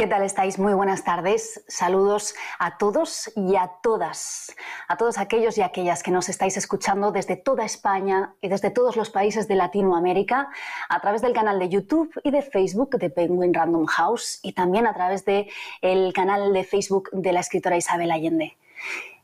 [0.00, 0.58] ¿Qué tal estáis?
[0.58, 1.62] Muy buenas tardes.
[1.68, 4.56] Saludos a todos y a todas,
[4.88, 8.96] a todos aquellos y aquellas que nos estáis escuchando desde toda España y desde todos
[8.96, 10.48] los países de Latinoamérica,
[10.88, 14.86] a través del canal de YouTube y de Facebook de Penguin Random House y también
[14.86, 15.50] a través del
[15.82, 18.56] el canal de Facebook de la escritora Isabel Allende.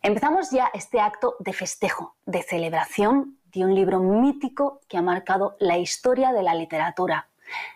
[0.03, 5.57] Empezamos ya este acto de festejo, de celebración de un libro mítico que ha marcado
[5.59, 7.29] la historia de la literatura,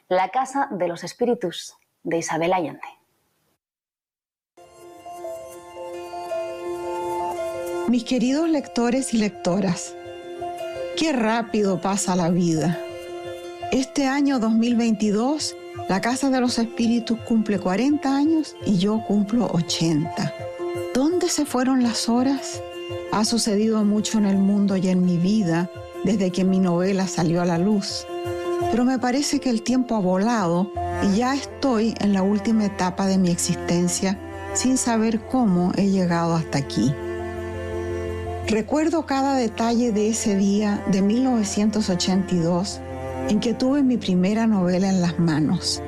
[0.09, 3.00] La Casa de los Espíritus de Isabel Allende.
[7.91, 9.97] Mis queridos lectores y lectoras,
[10.97, 12.79] qué rápido pasa la vida.
[13.73, 15.57] Este año 2022,
[15.89, 20.33] la Casa de los Espíritus cumple 40 años y yo cumplo 80.
[20.95, 22.63] ¿Dónde se fueron las horas?
[23.11, 25.69] Ha sucedido mucho en el mundo y en mi vida
[26.05, 28.07] desde que mi novela salió a la luz,
[28.71, 30.71] pero me parece que el tiempo ha volado
[31.03, 34.17] y ya estoy en la última etapa de mi existencia
[34.55, 36.95] sin saber cómo he llegado hasta aquí.
[38.49, 42.81] Recuerdo cada detalle de ese día de 1982
[43.29, 45.83] en que tuve mi primera novela en las manos.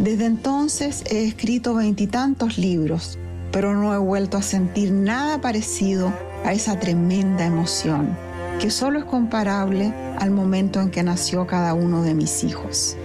[0.00, 3.18] Desde entonces he escrito veintitantos libros,
[3.52, 6.12] pero no he vuelto a sentir nada parecido
[6.44, 8.16] a esa tremenda emoción,
[8.60, 12.96] que solo es comparable al momento en que nació cada uno de mis hijos.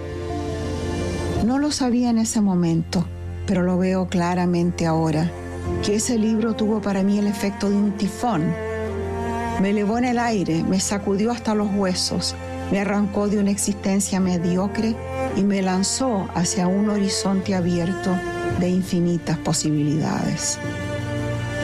[1.44, 3.06] No lo sabía en ese momento,
[3.46, 5.30] pero lo veo claramente ahora,
[5.84, 8.52] que ese libro tuvo para mí el efecto de un tifón.
[9.60, 12.34] Me elevó en el aire, me sacudió hasta los huesos,
[12.70, 14.94] me arrancó de una existencia mediocre
[15.36, 18.10] y me lanzó hacia un horizonte abierto
[18.58, 20.58] de infinitas posibilidades.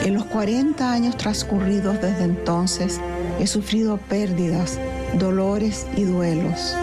[0.05, 2.99] En los 40 años transcurridos desde entonces,
[3.39, 4.77] he sufrido pérdidas,
[5.17, 6.75] dolores y duelos.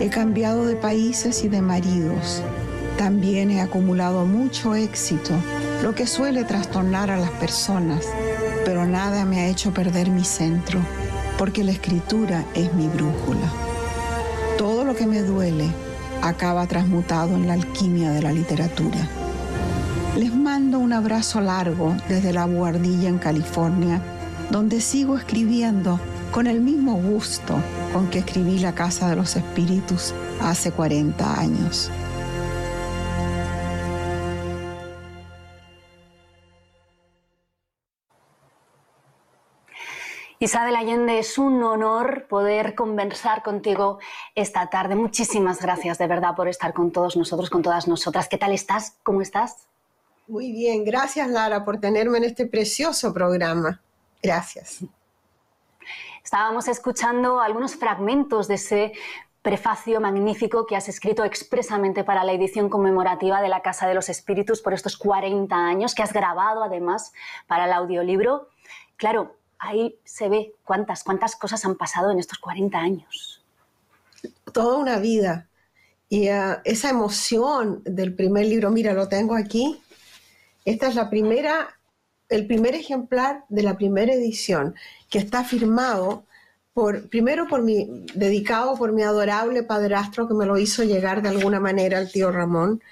[0.00, 2.42] He cambiado de países y de maridos.
[2.96, 5.34] También he acumulado mucho éxito,
[5.82, 8.06] lo que suele trastornar a las personas,
[8.64, 10.78] pero nada me ha hecho perder mi centro,
[11.36, 13.50] porque la escritura es mi brújula.
[14.56, 15.68] Todo lo que me duele
[16.22, 19.08] acaba transmutado en la alquimia de la literatura.
[20.16, 24.00] Les mando un abrazo largo desde la Guardilla en California,
[24.50, 25.98] donde sigo escribiendo
[26.30, 27.56] con el mismo gusto
[27.92, 31.90] con que escribí La Casa de los Espíritus hace 40 años.
[40.42, 44.00] Isabel Allende, es un honor poder conversar contigo
[44.34, 44.96] esta tarde.
[44.96, 48.28] Muchísimas gracias de verdad por estar con todos nosotros, con todas nosotras.
[48.28, 48.98] ¿Qué tal estás?
[49.04, 49.68] ¿Cómo estás?
[50.26, 53.80] Muy bien, gracias Lara por tenerme en este precioso programa.
[54.20, 54.80] Gracias.
[56.24, 58.92] Estábamos escuchando algunos fragmentos de ese
[59.42, 64.08] prefacio magnífico que has escrito expresamente para la edición conmemorativa de la Casa de los
[64.08, 67.12] Espíritus por estos 40 años, que has grabado además
[67.46, 68.48] para el audiolibro.
[68.96, 73.42] Claro, ahí se ve cuántas, cuántas cosas han pasado en estos 40 años.
[74.52, 75.48] Toda una vida.
[76.08, 79.80] Y uh, esa emoción del primer libro, mira, lo tengo aquí.
[80.64, 81.68] Esta es la primera
[82.28, 84.74] el primer ejemplar de la primera edición,
[85.10, 86.24] que está firmado
[86.72, 91.28] por, primero por mi, dedicado por mi adorable padrastro que me lo hizo llegar de
[91.28, 92.82] alguna manera al tío Ramón.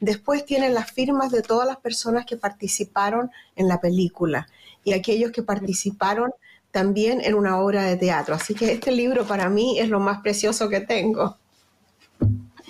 [0.00, 4.48] Después tiene las firmas de todas las personas que participaron en la película
[4.84, 6.32] y aquellos que participaron
[6.70, 8.34] también en una obra de teatro.
[8.34, 11.36] Así que este libro para mí es lo más precioso que tengo.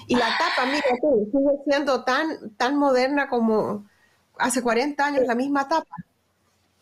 [0.07, 0.83] Y la tapa, mira
[1.31, 3.87] sigue siendo tan, tan moderna como
[4.39, 5.95] hace 40 años, la misma tapa.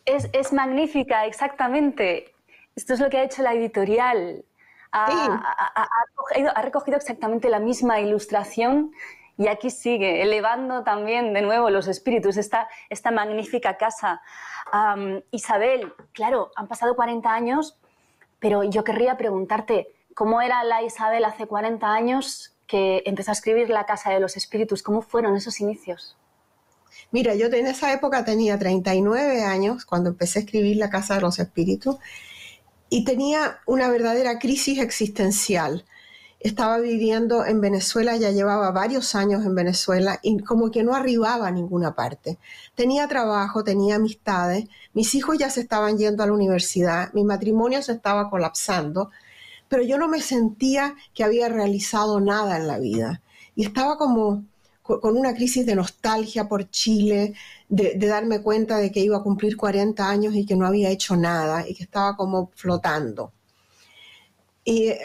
[0.05, 2.33] Es, magnífica, exactamente.
[2.75, 4.45] Esto es lo que ha hecho la editorial.
[4.93, 8.93] Ha, recogido, exactamente la misma ilustración
[9.37, 14.21] y aquí sigue, elevando también de nuevo los espíritus, esta, esta magnífica casa.
[15.31, 17.77] Isabel, claro, han pasado 40 años,
[18.39, 23.69] pero yo querría preguntarte, ¿cómo era la Isabel hace 40 años que empezó a escribir
[23.69, 24.81] La Casa de los Espíritus?
[24.81, 26.17] ¿Cómo fueron esos inicios?
[27.11, 31.21] Mira, yo en esa época tenía 39 años cuando empecé a escribir La Casa de
[31.21, 31.97] los Espíritus
[32.89, 35.85] y tenía una verdadera crisis existencial.
[36.39, 41.47] Estaba viviendo en Venezuela, ya llevaba varios años en Venezuela y como que no arribaba
[41.47, 42.37] a ninguna parte.
[42.75, 47.81] Tenía trabajo, tenía amistades, mis hijos ya se estaban yendo a la universidad, mi matrimonio
[47.81, 49.09] se estaba colapsando,
[49.67, 53.21] pero yo no me sentía que había realizado nada en la vida.
[53.55, 54.45] Y estaba como
[54.83, 57.33] con una crisis de nostalgia por Chile,
[57.67, 61.15] de, darme cuenta de que iba a cumplir 40 años y que no había hecho
[61.17, 63.33] nada y que estaba como flotando.
[64.63, 64.99] Y eh,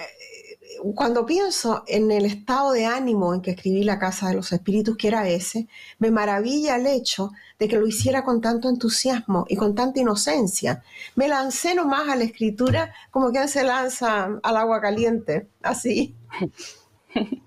[0.95, 4.97] cuando pienso en el estado de ánimo en que escribí La Casa de los Espíritus,
[4.97, 5.69] que era ese,
[5.99, 10.83] me maravilla el hecho de que lo hiciera con tanto entusiasmo y con tanta inocencia.
[11.15, 16.17] Me lancé nomás a la escritura como quien se lanza al agua caliente, así.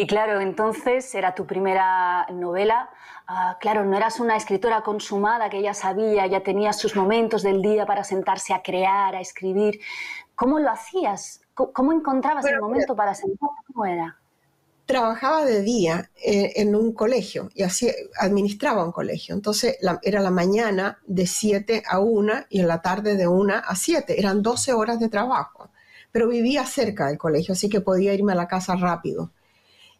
[0.00, 2.88] Y claro, entonces era tu primera novela.
[3.26, 7.62] Ah, claro, no eras una escritora consumada que ya sabía, ya tenía sus momentos del
[7.62, 9.80] día para sentarse a crear, a escribir.
[10.36, 11.40] ¿Cómo lo hacías?
[11.66, 13.56] ¿Cómo encontrabas el momento para sentarte?
[13.66, 14.16] ¿Cómo era?
[14.86, 19.34] Trabajaba de día eh, en un colegio y así administraba un colegio.
[19.34, 23.76] Entonces era la mañana de 7 a 1 y en la tarde de 1 a
[23.76, 24.18] 7.
[24.18, 25.68] Eran 12 horas de trabajo.
[26.10, 29.30] Pero vivía cerca del colegio, así que podía irme a la casa rápido.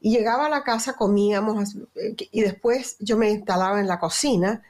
[0.01, 4.63] Y llegaba a la casa, comíamos eh, y después yo me instalaba en la cocina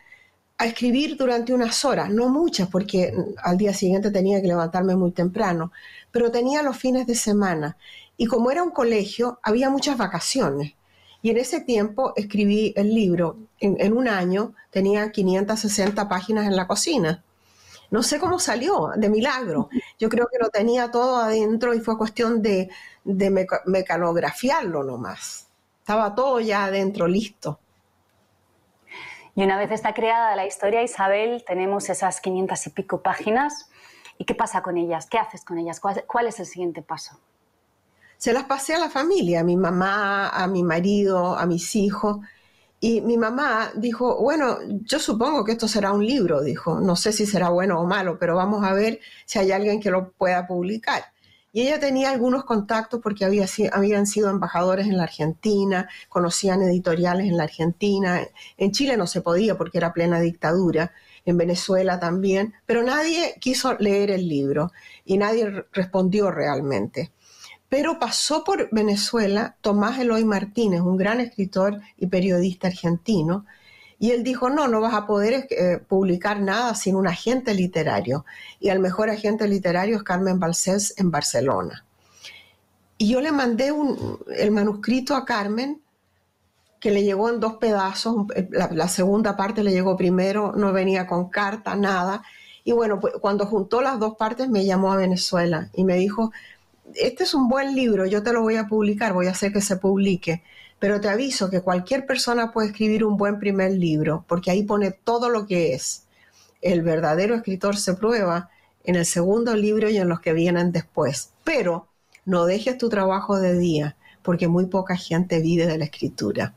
[0.58, 5.12] a escribir durante unas horas, no muchas porque al día siguiente tenía que levantarme muy
[5.12, 5.70] temprano,
[6.10, 7.76] pero tenía los fines de semana.
[8.16, 10.75] Y como era un colegio, había muchas vacaciones.
[11.22, 13.38] Y en ese tiempo escribí el libro.
[13.60, 17.25] En, un año tenía 560 páginas en la cocina.
[17.90, 19.69] No sé cómo salió, de milagro.
[19.99, 22.69] Yo creo que lo tenía todo adentro y fue cuestión de,
[23.04, 25.46] de mecanografiarlo nomás.
[25.81, 27.61] Estaba todo ya adentro, listo.
[29.38, 33.70] Y una vez está creada la historia, Isabel, tenemos esas 500 y pico páginas.
[34.19, 35.06] ¿Y qué pasa con ellas?
[35.08, 35.79] ¿Qué haces con ellas?
[35.79, 37.20] ¿Cuál, es el siguiente paso?
[38.17, 42.19] Se las pasé a la familia, a mi mamá, a mi marido, a mis hijos.
[42.81, 46.81] Y mi mamá dijo, bueno, yo supongo que esto será un libro, dijo.
[46.81, 49.93] No sé si será bueno o malo, pero vamos a ver si hay alguien que
[49.93, 51.12] lo pueda publicar.
[51.58, 57.26] Y ella tenía algunos contactos porque había, habían sido embajadores en la Argentina, conocían editoriales
[57.26, 58.20] en la Argentina.
[58.56, 60.93] En Chile no se podía porque era plena dictadura,
[61.25, 64.70] en Venezuela también, pero nadie quiso leer el libro
[65.05, 67.10] y nadie respondió realmente.
[67.69, 73.46] Pero pasó por Venezuela Tomás Eloy Martínez, un gran escritor y periodista argentino,
[73.99, 78.25] y él dijo, no, no vas a poder eh, publicar nada sin un agente literario.
[78.61, 81.85] Y el mejor agente literario es Carmen Balcés en Barcelona.
[82.97, 83.73] Y yo le mandé
[84.37, 85.83] el manuscrito a Carmen,
[86.81, 88.27] que le llegó en dos pedazos.
[88.50, 92.23] La, segunda parte le llegó primero, no venía con carta, nada.
[92.62, 96.31] Y bueno, pues, cuando juntó las dos partes me llamó a Venezuela y me dijo,
[96.95, 99.61] este es un buen libro, yo te lo voy a publicar, voy a hacer que
[99.61, 100.43] se publique
[100.78, 104.92] pero te aviso que cualquier persona puede escribir un buen primer libro, porque ahí pone
[104.92, 106.06] todo lo que es.
[106.62, 108.50] El verdadero escritor se prueba
[108.84, 111.32] en el segundo libro y en los que vienen después.
[111.44, 111.88] Pero
[112.25, 116.54] no dejes tu trabajo de día, porque muy poca gente vive de la escritura.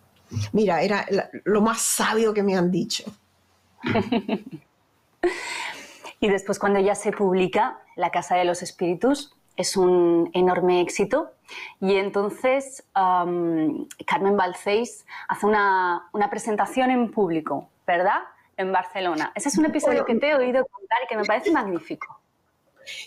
[0.53, 1.06] Mira, era
[1.44, 3.03] lo más sabio que me han dicho.
[6.19, 11.31] y después cuando ya se publica La Casa de los Espíritus, es un enorme éxito.
[11.80, 18.21] Y entonces Carmen Balcéis hace una, presentación en público, ¿verdad?
[18.57, 19.31] En Barcelona.
[19.36, 22.19] Ese es un episodio que te he oído contar y que me parece magnífico.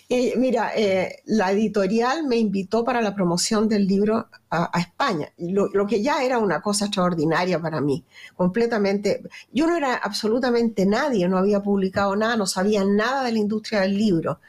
[0.09, 5.87] mira, eh, la editorial me invitó para la promoción del libro a, España, lo, lo,
[5.87, 8.05] que ya era una cosa extraordinaria para mí,
[8.35, 9.23] completamente.
[9.51, 13.81] Yo no era absolutamente nadie, no había publicado nada, no sabía nada de la industria
[13.81, 14.39] del libro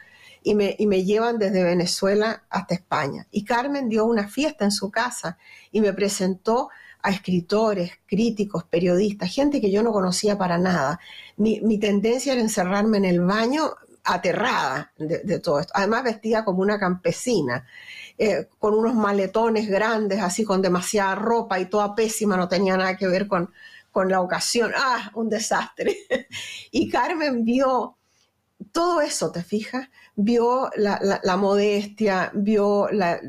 [0.46, 3.26] y me, llevan desde Venezuela hasta España.
[3.32, 5.38] Y Carmen dio una fiesta en su casa
[5.72, 6.68] y me presentó
[7.02, 11.00] a escritores, críticos, periodistas, gente que yo no conocía para nada.
[11.36, 13.72] Mi, tendencia era encerrarme en el baño
[14.04, 15.72] aterrada de, todo esto.
[15.74, 17.66] Además vestida como una campesina,
[18.16, 22.96] eh, con unos maletones grandes, así con demasiada ropa y toda pésima, no tenía nada
[22.96, 23.50] que ver con,
[23.90, 24.70] con la ocasión.
[24.76, 25.10] ¡Ah!
[25.14, 25.96] Un desastre.
[26.70, 27.96] y Carmen vio
[28.72, 29.88] todo eso, ¿te fijas?
[30.16, 33.20] Vio la, modestia, vio la,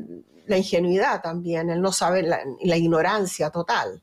[0.48, 4.02] ingenuidad también, el no saber, la, ignorancia total.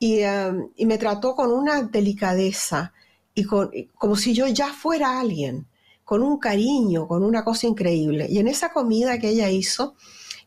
[0.00, 2.92] Um, y, me trató con una delicadeza
[3.34, 5.68] y como si yo ya fuera alguien,
[6.04, 8.26] con un cariño, con una cosa increíble.
[8.28, 9.94] Y en esa comida que ella hizo,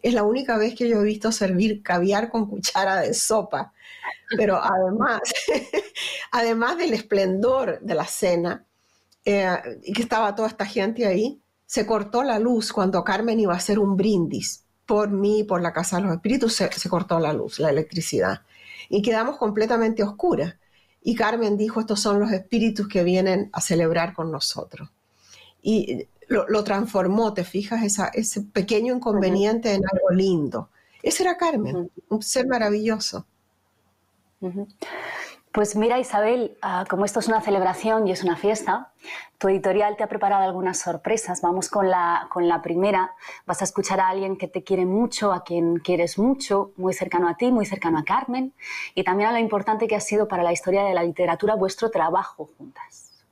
[0.01, 3.73] es la única vez que yo he visto servir caviar con cuchara de sopa.
[4.37, 5.21] Pero además,
[6.31, 8.65] además del esplendor de la cena,
[9.23, 13.53] eh, y que estaba toda esta gente ahí, se cortó la luz cuando Carmen iba
[13.53, 17.33] a hacer un brindis por mí, por la Casa de los Espíritus, se, cortó la
[17.33, 18.41] luz, la electricidad.
[18.89, 20.55] Y quedamos completamente oscuras.
[21.01, 24.89] Y Carmen dijo, estos son los espíritus que vienen a celebrar con nosotros.
[25.61, 27.81] Y lo, transformó, te fijas,
[28.13, 30.69] ese pequeño inconveniente en algo lindo.
[31.01, 33.25] Ese era Carmen, un ser maravilloso.
[35.55, 38.91] Pues mira, Isabel, ah, como esto es una celebración y es una fiesta,
[39.37, 41.39] tu editorial te ha preparado algunas sorpresas.
[41.41, 43.13] Vamos con la, con la primera.
[43.45, 47.29] Vas a escuchar a alguien que te quiere mucho, a quien quieres mucho, muy cercano
[47.29, 48.53] a ti, muy cercano a Carmen,
[48.95, 51.89] y también a lo importante que ha sido para la historia de la literatura vuestro
[51.89, 53.23] trabajo juntas.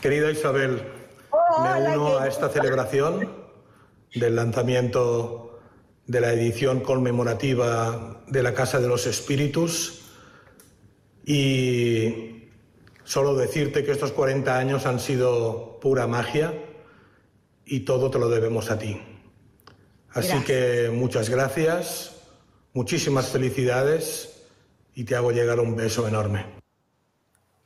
[0.00, 0.80] Querida Isabel,
[1.60, 3.34] me uno a esta celebración
[4.14, 5.47] del lanzamiento
[6.08, 10.00] de la edición conmemorativa de la Casa de los Espíritus
[11.24, 12.48] y
[13.04, 16.54] solo decirte que estos 40 años han sido pura magia
[17.66, 18.98] y todo te lo debemos a ti.
[20.10, 22.16] Así que muchas gracias,
[22.72, 24.46] muchísimas felicidades
[24.94, 26.46] y te hago llegar un beso enorme.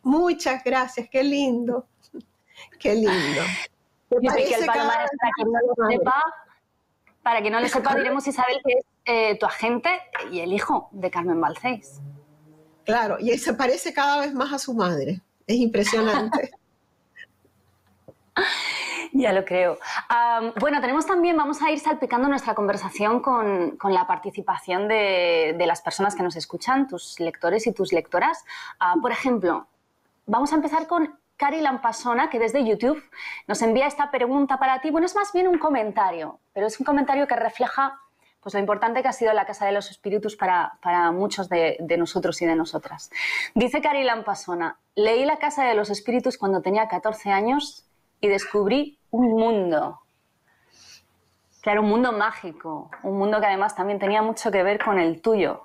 [0.02, 1.86] Muchas gracias, qué lindo,
[2.80, 3.42] qué lindo.
[4.20, 6.00] que el
[7.22, 9.90] para que no le sepa, diremos Isabel que es eh, tu agente
[10.30, 12.00] y el hijo de Carmen Balcéis.
[12.84, 15.20] Claro, y se parece cada vez más a su madre.
[15.46, 16.50] Es impresionante.
[19.12, 19.78] ya lo creo.
[20.58, 26.14] bueno, tenemos también, vamos a ir salpicando nuestra conversación con, la participación de, las personas
[26.14, 28.44] que nos escuchan, tus lectores y tus lectoras.
[28.80, 29.66] Ah, por ejemplo,
[30.26, 33.02] vamos a empezar con Cari Lampasona, que desde YouTube
[33.46, 34.90] nos envía esta pregunta para ti.
[34.90, 37.98] Bueno, es más bien un comentario, pero es un comentario que refleja
[38.42, 40.78] pues, lo importante que ha sido la Casa de los Espíritus para,
[41.12, 43.10] muchos de, nosotros y de nosotras.
[43.54, 47.86] Dice Cari Lampasona, leí la Casa de los Espíritus cuando tenía 14 años
[48.20, 50.00] y descubrí un mundo.
[51.60, 55.22] Claro, un mundo mágico, un mundo que además también tenía mucho que ver con el
[55.22, 55.64] tuyo.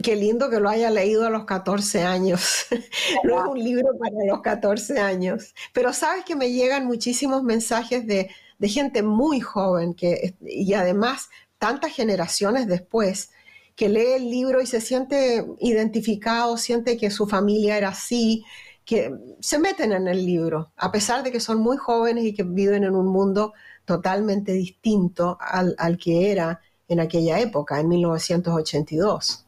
[0.00, 2.66] Qué lindo que lo haya leído a los 14 años.
[3.24, 5.54] no es un libro para los 14 años.
[5.72, 11.92] Pero sabes que me llegan muchísimos mensajes de, gente muy joven que, y además tantas
[11.92, 13.30] generaciones después
[13.74, 18.44] que lee el libro y se siente identificado, siente que su familia era así,
[18.84, 22.44] que se meten en el libro, a pesar de que son muy jóvenes y que
[22.44, 23.52] viven en un mundo
[23.84, 29.46] totalmente distinto al, al que era en aquella época, en 1982.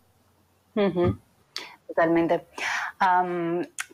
[1.95, 2.47] Totalmente.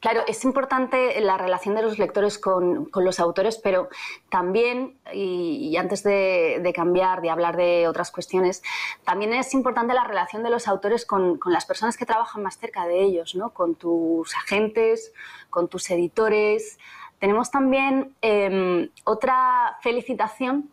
[0.00, 3.88] claro, es importante la relación de los lectores con, los autores, pero
[4.30, 8.62] también, y, antes de, cambiar, de hablar de otras cuestiones,
[9.04, 12.86] también es importante la relación de los autores con, las personas que trabajan más cerca
[12.86, 13.50] de ellos, ¿no?
[13.50, 15.12] con tus agentes,
[15.50, 16.78] con tus editores.
[17.18, 20.70] Tenemos también em, otra felicitación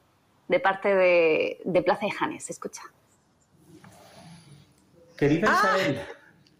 [0.48, 2.50] de parte de, de Plaza y Janes.
[2.50, 2.84] Escucha.
[5.18, 5.78] Querida ah.
[5.78, 6.00] Isabel,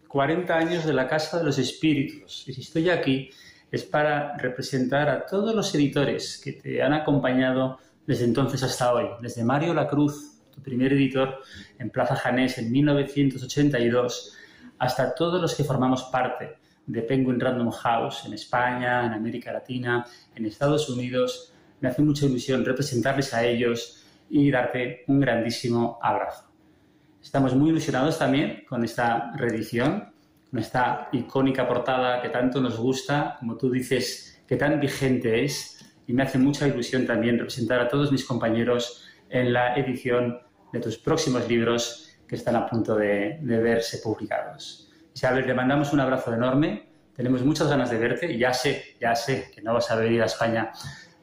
[0.08, 2.44] 40 años de la Casa de los Espíritus.
[2.48, 3.30] Y si estoy aquí
[3.70, 9.06] es para representar a todos los editores que te han acompañado desde entonces hasta hoy.
[9.20, 11.38] Desde Mario Lacruz, tu primer editor
[11.78, 14.36] en Plaza Janés en 1982,
[14.78, 20.04] hasta todos los que formamos parte de Penguin Random House en España, en América Latina,
[20.34, 21.52] en Estados Unidos.
[21.80, 26.47] Me hace mucha ilusión representarles a ellos y darte un grandísimo abrazo.
[27.28, 30.14] Estamos muy ilusionados también con esta reedición,
[30.50, 35.78] con esta icónica portada que tanto nos gusta, como tú dices, que tan vigente es.
[36.06, 40.38] Y me hace mucha ilusión también representar a todos mis compañeros en la edición
[40.72, 44.90] de tus próximos libros que están a punto de, verse publicados.
[45.14, 46.88] Isabel, te mandamos un abrazo enorme.
[47.14, 50.22] Tenemos muchas ganas de verte y ya sé, ya sé que no vas a venir
[50.22, 50.72] a España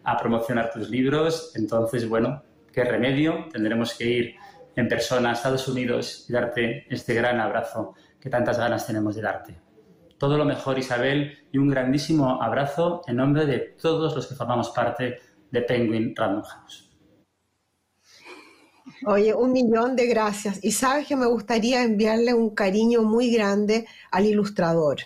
[0.03, 1.53] a promocionar tus libros.
[1.55, 3.47] Entonces, bueno, qué remedio.
[3.51, 4.35] Tendremos que ir
[4.75, 9.21] en persona a Estados Unidos y darte este gran abrazo que tantas ganas tenemos de
[9.21, 9.61] darte.
[10.17, 14.69] Todo lo mejor, Isabel, y un grandísimo abrazo en nombre de todos los que formamos
[14.69, 15.19] parte
[15.51, 16.85] de Penguin Random House.
[19.05, 20.63] Oye, un millón de gracias.
[20.63, 24.97] Y sabes que me gustaría enviarle un cariño muy grande al ilustrador,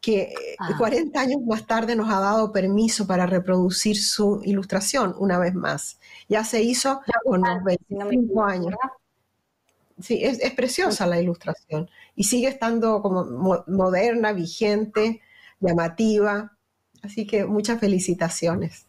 [0.00, 0.34] que
[0.78, 1.22] 40 ah.
[1.22, 5.98] años más tarde nos ha dado permiso para reproducir su ilustración una vez más.
[6.28, 8.74] Ya se hizo con los 25 años.
[9.98, 13.24] Sí, es, preciosa la ilustración y sigue estando como
[13.66, 15.22] moderna, vigente,
[15.60, 16.52] llamativa.
[17.02, 18.86] Así que muchas felicitaciones.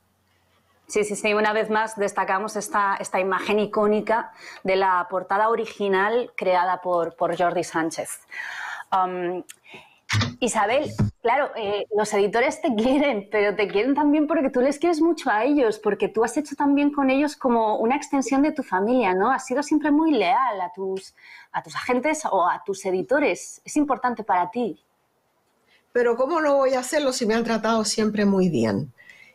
[0.87, 1.33] Sí, sí, sí.
[1.33, 4.31] Una vez más destacamos esta, esta imagen icónica
[4.63, 8.21] de la portada original creada por, por Jordi Sánchez.
[8.91, 9.43] Um,
[10.39, 15.01] Isabel, claro, eh, los editores te quieren, pero te quieren también porque tú les quieres
[15.01, 18.63] mucho a ellos, porque tú has hecho también con ellos como una extensión de tu
[18.63, 19.31] familia, ¿no?
[19.31, 21.15] Has sido siempre muy leal a tus,
[21.51, 23.61] a tus agentes o a tus editores.
[23.65, 24.79] Es importante para ti.
[25.91, 28.93] Pero ¿cómo no voy a hacerlo si me han tratado siempre muy bien?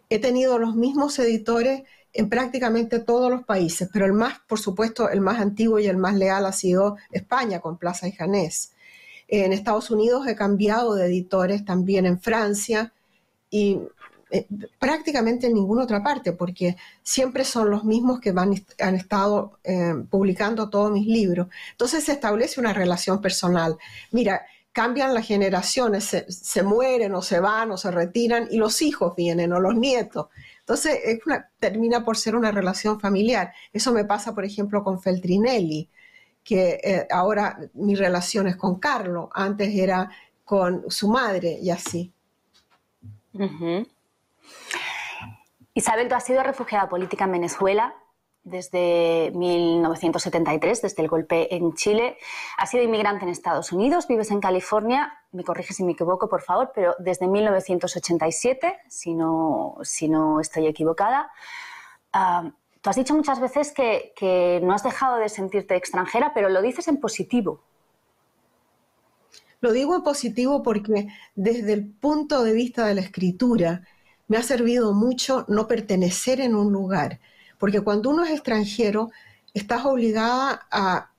[0.09, 5.09] He tenido los mismos editores en prácticamente todos los países, pero el más, por supuesto,
[5.09, 8.73] el más antiguo y el más leal ha sido España con Plaza y Janés.
[9.29, 12.93] En Estados Unidos he cambiado de editores, también en Francia
[13.51, 13.79] y
[14.31, 14.47] eh,
[14.79, 20.71] prácticamente en ninguna otra parte, porque siempre son los mismos que han estado eh, publicando
[20.71, 21.49] todos mis libros.
[21.73, 23.77] Entonces se establece una relación personal.
[24.11, 29.15] Mira, cambian las generaciones, se, mueren o se van o se retiran y los hijos
[29.15, 30.29] vienen o los nietos.
[30.61, 30.99] Entonces
[31.59, 33.53] termina por ser una relación familiar.
[33.73, 35.91] Eso me pasa, por ejemplo, con Feltrinelli,
[36.45, 40.11] que eh, ahora mi relación es con Carlo, antes era
[40.45, 42.13] con su madre y así.
[45.75, 47.95] Isabel, tú has sido refugiada política en Venezuela
[48.45, 52.19] desde 1973, desde el golpe en Chile.
[52.59, 56.43] Has sido inmigrante en Estados Unidos, vives en California, me corrige si me equivoco, por
[56.43, 61.31] favor, pero desde 1987, si no, si no estoy equivocada.
[62.13, 62.51] Ah,
[62.83, 66.87] tú has dicho muchas veces que, no has dejado de sentirte extranjera, pero lo dices
[66.89, 67.63] en positivo.
[69.61, 73.87] Lo digo en positivo porque desde el punto de vista de la escritura
[74.29, 77.21] me ha servido mucho no pertenecer en un lugar
[77.63, 79.13] porque cuando uno es extranjero,
[79.55, 81.13] estás obligada a,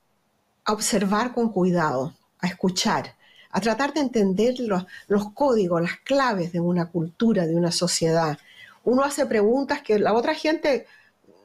[0.66, 3.14] observar con cuidado, a escuchar,
[3.50, 4.56] a tratar de entender
[5.08, 8.36] los códigos, las claves de una cultura, de una sociedad.
[8.82, 10.86] Uno hace preguntas que la otra gente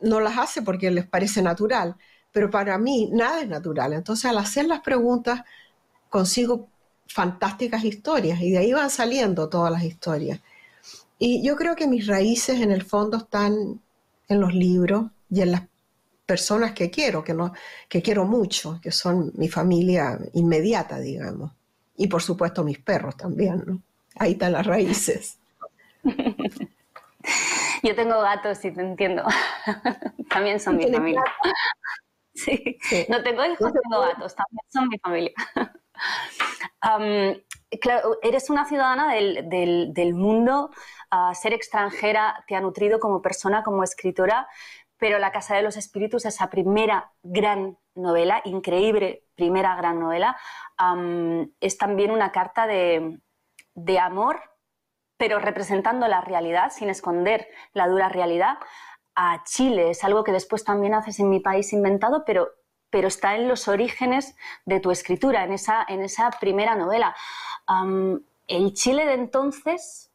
[0.02, 1.96] no las hace porque les parece natural,
[2.32, 3.94] pero para mí nada es natural.
[3.94, 5.42] Entonces al hacer las preguntas
[6.10, 6.68] consigo
[7.08, 10.40] fantásticas historias y de ahí van saliendo todas las historias.
[11.18, 13.82] Y yo creo que mis raíces en el fondo están
[14.28, 15.64] en los libros y en las
[16.26, 17.52] personas que quiero, que, no,
[17.90, 21.52] que quiero mucho, que son mi familia inmediata, digamos.
[21.98, 23.84] Y por supuesto mis perros también.
[24.16, 25.38] Ahí están las raíces.
[27.84, 29.24] Yo tengo gatos y te entiendo.
[30.30, 31.24] también son mi familia.
[32.32, 32.78] Sí.
[33.10, 35.34] No tengo hijos, tengo gatos, también son mi familia.
[37.82, 39.50] claro, eres una ciudadana del,
[39.94, 40.72] del mundo
[41.34, 44.48] ser extranjera te ha nutrido como persona, como escritora,
[44.98, 50.38] pero La Casa de los Espíritus, esa primera gran novela, increíble primera gran novela,
[51.62, 53.20] es también una carta de,
[54.00, 54.42] amor,
[55.20, 58.58] pero representando la realidad, sin esconder la dura realidad,
[59.16, 59.90] a Chile.
[59.90, 62.48] Es algo que después también haces en mi país inventado, pero,
[62.90, 67.14] pero está en los orígenes de tu escritura, en esa, en esa primera novela.
[68.48, 70.10] el Chile de entonces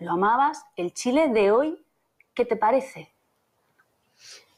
[0.00, 1.86] lo amabas, el Chile de hoy,
[2.34, 3.12] ¿qué te parece?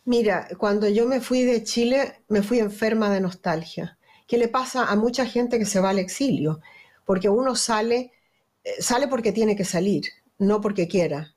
[0.06, 3.98] Mira, cuando yo me fui de Chile, me fui enferma de nostalgia.
[4.26, 6.60] ¿Qué le pasa a mucha gente que se va al exilio?
[7.04, 8.12] Porque uno sale,
[8.80, 10.04] sale porque tiene que salir,
[10.38, 11.34] no porque quiera.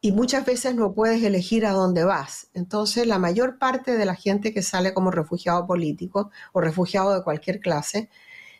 [0.00, 2.48] Y muchas veces no puedes elegir a dónde vas.
[2.52, 7.24] Entonces, la mayor parte de la gente que sale como refugiado político o refugiado de
[7.24, 8.10] cualquier clase,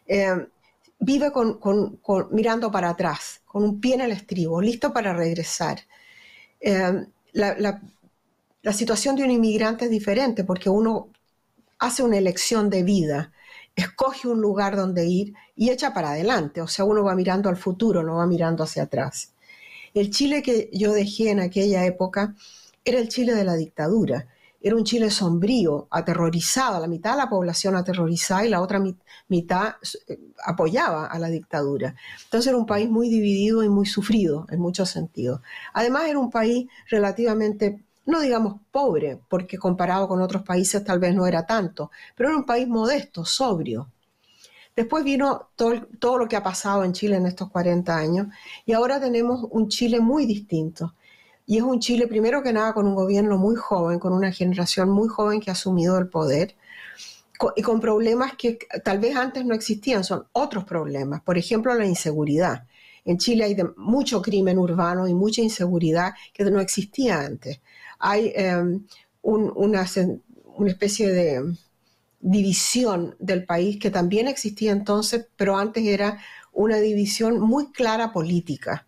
[0.07, 0.46] eh,
[0.98, 1.61] vive con,
[2.31, 5.81] mirando para atrás, con un pie en el estribo, listo para regresar.
[6.61, 7.81] Eh, la,
[8.72, 11.11] situación de un inmigrante es diferente porque uno
[11.79, 13.33] hace una elección de vida,
[13.77, 17.57] escoge un lugar donde ir y echa para adelante, o sea, uno va mirando al
[17.57, 19.33] futuro, no va mirando hacia atrás.
[19.95, 22.35] El Chile que yo dejé en aquella época
[22.85, 24.29] era el Chile de la dictadura
[24.65, 28.83] era un Chile sombrío, aterrorizado, la mitad de la población aterrorizada y la otra
[29.29, 29.75] mitad
[30.09, 31.95] eh, apoyaba a la dictadura.
[32.25, 35.43] Entonces era un país muy dividido y muy sufrido en muchos sentidos.
[35.75, 41.14] Además era un país relativamente, no digamos pobre, porque comparado con otros países tal vez
[41.14, 43.88] no era tanto, pero era un país modesto, sobrio.
[44.77, 48.27] Después vino todo, lo que ha pasado en Chile en estos 40 años
[48.67, 50.95] y ahora tenemos un Chile muy distinto
[51.47, 54.90] y es un Chile, primero que nada, con un gobierno muy joven, con una generación
[54.90, 56.57] muy joven que ha asumido el poder
[57.57, 61.21] y con problemas que tal vez antes no existían, son otros problemas.
[61.23, 62.64] Por ejemplo, la inseguridad.
[63.05, 67.61] En Chile hay mucho crimen urbano y mucha inseguridad que no existía antes.
[67.99, 68.87] Hay em,
[69.23, 69.87] una,
[70.67, 71.55] especie de
[72.21, 76.19] división del país que también existía entonces, pero antes era
[76.53, 78.87] una división muy clara política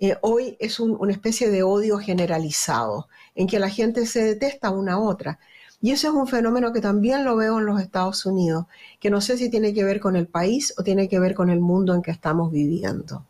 [0.00, 4.94] eh, hoy es una especie de odio generalizado, en que la gente se detesta una
[4.94, 5.40] a otra.
[5.80, 8.66] Y eso es un fenómeno que también lo veo en los Estados Unidos,
[9.00, 11.50] que no sé si tiene que ver con el país o tiene que ver con
[11.50, 13.26] el mundo en que estamos viviendo.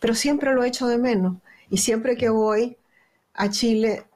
[0.00, 1.36] Pero siempre lo echo de menos.
[1.70, 2.76] Y siempre que voy
[3.34, 4.06] a Chile,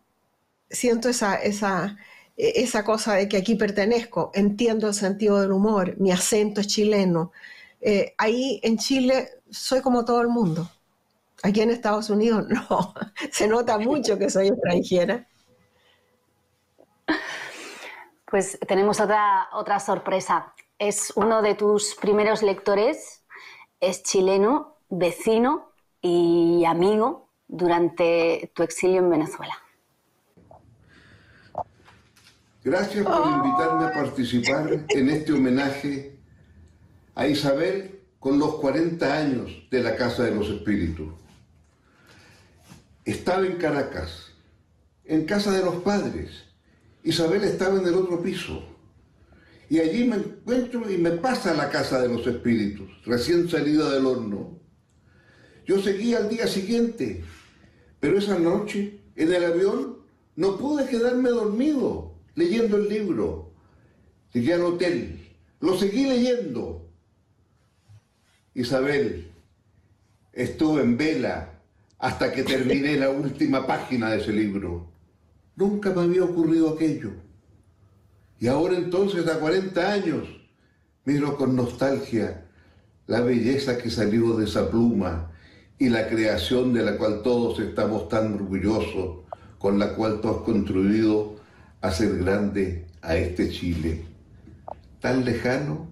[0.71, 1.97] siento esa, esa,
[2.37, 7.33] esa cosa de que aquí pertenezco, entiendo el sentido del humor, mi acento es chileno.
[7.81, 10.71] Eh, ahí en Chile soy como todo el mundo.
[11.43, 12.95] Aquí en Estados Unidos no,
[13.31, 15.27] se nota mucho que soy extranjera.
[18.31, 20.53] Pues tenemos otra, otra sorpresa.
[20.79, 23.25] Es uno de tus primeros lectores,
[23.81, 25.68] es chileno, vecino
[26.01, 29.55] y amigo durante tu exilio en Venezuela.
[32.63, 36.19] Gracias por invitarme a participar en este homenaje
[37.15, 41.15] a Isabel con los 40 años de la Casa de los Espíritus.
[43.05, 44.33] Estaba en Caracas,
[45.05, 46.45] en casa de los padres.
[47.03, 48.63] Isabel estaba en el otro piso.
[49.71, 53.91] Y allí me encuentro y me pasa a la Casa de los Espíritus, recién salida
[53.91, 54.58] del horno.
[55.69, 57.23] Yo seguí al día siguiente,
[58.01, 59.99] pero esa noche, en el avión,
[60.35, 63.53] no pude quedarme dormido leyendo el libro.
[64.33, 65.21] Llegué al hotel,
[65.61, 66.89] lo seguí leyendo.
[68.55, 69.31] Isabel,
[70.33, 71.61] estuve en vela
[71.99, 74.91] hasta que terminé la última página de ese libro.
[75.55, 77.13] Nunca me había ocurrido aquello.
[78.41, 80.29] Y ahora entonces, a 40 años,
[81.05, 82.47] miro con nostalgia
[83.07, 85.35] la belleza que salió de esa pluma
[85.79, 89.19] y la creación de la cual todos estamos tan orgullosos,
[89.59, 91.37] con la cual tú has construido
[91.81, 94.05] hacer grande a este Chile,
[95.01, 95.89] tan lejano,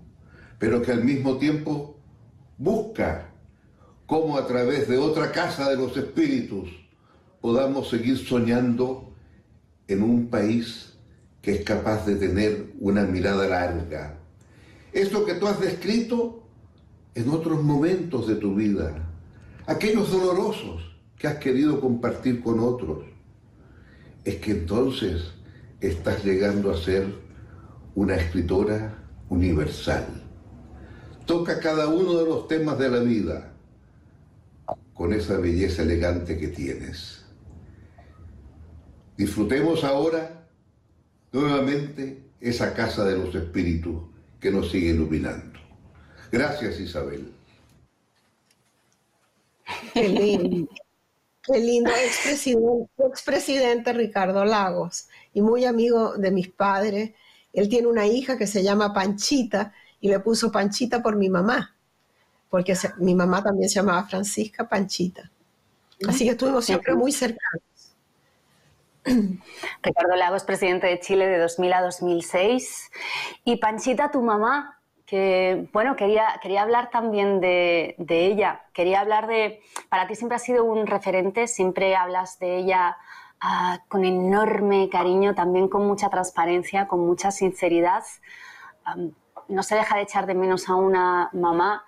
[0.58, 1.96] pero que al mismo tiempo
[2.58, 3.30] busca
[4.06, 6.70] cómo a través de otra casa de los espíritus
[7.40, 9.12] podamos seguir soñando
[9.86, 10.94] en un país
[11.42, 14.18] que es capaz de tener una mirada larga.
[14.92, 16.42] Esto que tú has descrito
[17.14, 19.05] en otros momentos de tu vida,
[19.66, 23.04] aquellos dolorosos que has querido compartir con otros,
[24.24, 25.32] es que entonces
[25.80, 27.06] estás llegando a ser
[27.94, 28.98] una escritora
[29.28, 30.06] universal.
[31.26, 33.52] Toca cada uno de los temas de la vida
[34.94, 37.24] con esa belleza elegante que tienes.
[39.16, 40.48] Disfrutemos ahora
[41.32, 44.02] nuevamente esa casa de los espíritus
[44.40, 45.58] que nos sigue iluminando.
[46.30, 47.35] Gracias Isabel.
[49.92, 50.68] Qué lindo,
[51.42, 57.12] qué lindo expresidente, expresidente Ricardo Lagos y muy amigo de mis padres.
[57.52, 61.74] Él tiene una hija que se llama Panchita y le puso Panchita por mi mamá,
[62.50, 65.30] porque mi mamá también se llamaba Francisca Panchita.
[66.06, 67.62] Así que estuvimos siempre muy cercanos.
[69.82, 72.90] Ricardo Lagos, presidente de Chile de 2000 a 2006.
[73.44, 74.75] Y Panchita, tu mamá,
[75.06, 78.64] que, bueno, quería, hablar también de, de, ella.
[78.72, 82.96] Quería hablar de, para ti siempre ha sido un referente, siempre hablas de ella
[83.40, 88.02] Ah, con enorme cariño, también con mucha transparencia, con mucha sinceridad.
[89.48, 91.84] no se deja de echar de menos a una mamá.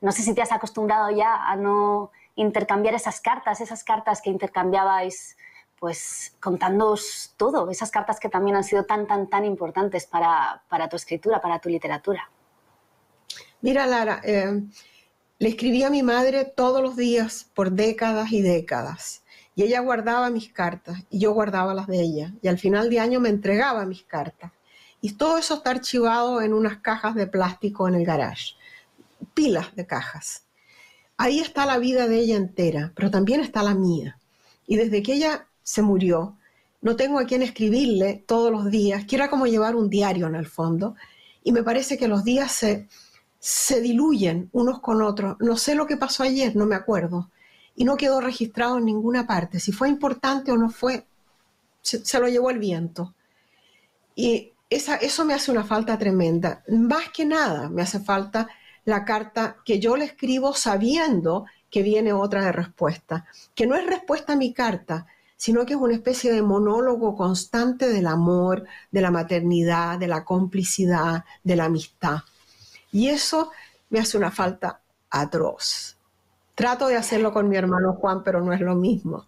[0.00, 4.30] No sé si te has acostumbrado ya a no intercambiar esas cartas, esas cartas que
[4.30, 5.36] intercambiabais
[5.78, 10.96] pues contándoos todo, esas cartas que también han sido tan, tan, tan importantes para, tu
[10.96, 12.30] escritura, para tu literatura.
[13.62, 14.62] Mira, Lara, eh,
[15.38, 19.22] le escribí a mi madre todos los días por décadas y décadas.
[19.54, 22.34] Y ella guardaba mis cartas y yo guardaba las de ella.
[22.40, 24.52] Y al final de año me entregaba mis cartas.
[25.02, 28.54] Y todo eso está archivado en unas cajas de plástico en el garage.
[29.34, 30.44] Pilas de cajas.
[31.16, 34.18] Ahí está la vida de ella entera, pero también está la mía.
[34.66, 36.38] Y desde que ella se murió,
[36.80, 40.34] no tengo a quien escribirle todos los días, que era como llevar un diario en
[40.34, 40.96] el fondo.
[41.42, 42.88] Y me parece que los días se,
[43.40, 45.36] se diluyen unos con otros.
[45.40, 47.28] No sé lo que pasó ayer, no me acuerdo
[47.74, 49.58] y no quedó registrado en ninguna parte.
[49.58, 51.06] Si fue importante o no fue,
[51.80, 53.14] se, lo llevó el viento.
[54.14, 56.62] Y esa, eso me hace una falta tremenda.
[56.68, 58.48] Más que nada me hace falta
[58.84, 63.24] la carta que yo le escribo sabiendo que viene otra de respuesta,
[63.54, 67.88] que no es respuesta a mi carta, sino que es una especie de monólogo constante
[67.88, 72.18] del amor, de la maternidad, de la complicidad, de la amistad.
[72.92, 73.50] Y eso
[73.88, 75.96] me hace una falta atroz.
[76.54, 79.26] Trato de hacerlo con mi hermano Juan, pero no es lo mismo.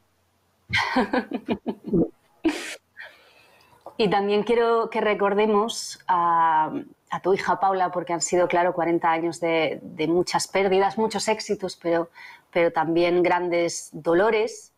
[3.96, 6.72] y también quiero que recordemos a,
[7.22, 12.08] tu hija Paula, porque han sido, claro, 40 años de, muchas pérdidas, muchos éxitos, pero,
[12.74, 14.72] también grandes dolores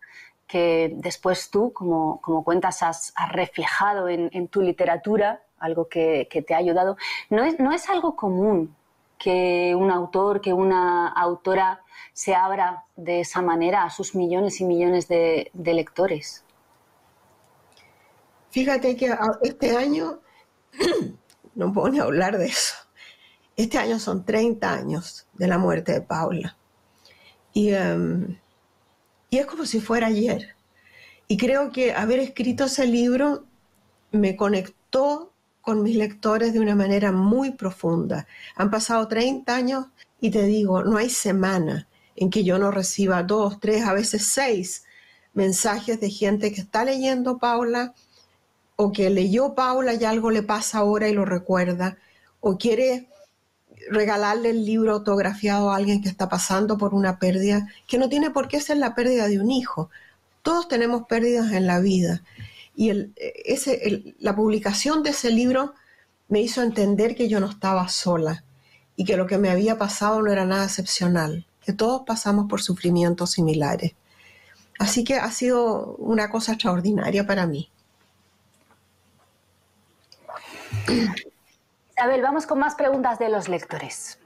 [0.47, 6.59] que después tú, como, como cuentas, has, reflejado en, tu literatura, algo que, te ha
[6.59, 6.97] ayudado.
[7.31, 8.75] No es, no es algo común
[9.19, 14.65] que un autor, que una autora se abra de esa manera a sus millones y
[14.65, 16.45] millones de, lectores.
[18.51, 20.21] Fíjate que este año,
[21.55, 22.75] no puedo ni hablar de eso,
[23.57, 26.57] este año son 30 años de la muerte de Paula.
[27.53, 28.39] Y, em,
[29.31, 30.55] y es como si fuera ayer.
[31.27, 33.45] Y creo que haber escrito ese libro
[34.13, 35.34] me conectó
[35.65, 38.27] con mis lectores de una manera muy profunda.
[38.55, 39.87] Han pasado 30 años
[40.21, 44.27] y te digo, no hay semana en que yo no reciba dos, tres, a veces
[44.27, 44.85] seis
[45.33, 47.95] mensajes de gente que está leyendo Paula
[48.77, 51.97] o que leyó Paula y algo le pasa ahora y lo recuerda,
[52.41, 53.09] o quiere
[53.91, 58.31] regalarle el libro autografiado a alguien que está pasando por una pérdida, que no tiene
[58.31, 59.91] por qué ser la pérdida de un hijo.
[60.43, 62.23] Todos tenemos pérdidas en la vida.
[62.75, 63.13] Y
[63.45, 65.75] ese, la publicación de ese libro
[66.29, 68.45] me hizo entender que yo no estaba sola
[68.97, 72.63] y que lo que me había pasado no era nada excepcional, que todos pasamos por
[72.63, 73.95] sufrimientos similares.
[74.79, 77.71] Así que ha sido una cosa extraordinaria para mí.
[81.97, 84.19] Isabel, vamos con más preguntas de los lectores.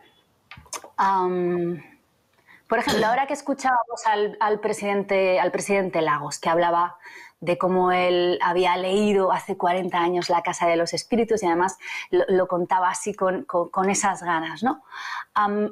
[2.68, 6.96] por ejemplo, ahora que escuchábamos al, presidente, al presidente Lagos, que hablaba
[7.40, 11.79] de cómo él había leído hace 40 años La Casa de los Espíritus y además
[12.11, 13.46] lo, contaba así con,
[13.88, 14.62] esas ganas.
[14.62, 14.83] ¿no?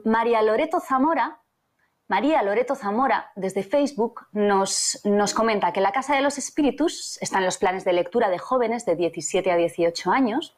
[0.04, 1.40] María Loreto Zamora,
[2.08, 7.38] María Loreto Zamora, desde Facebook, nos, nos comenta que La Casa de los Espíritus está
[7.38, 10.56] en los planes de lectura de jóvenes de 17 a 18 años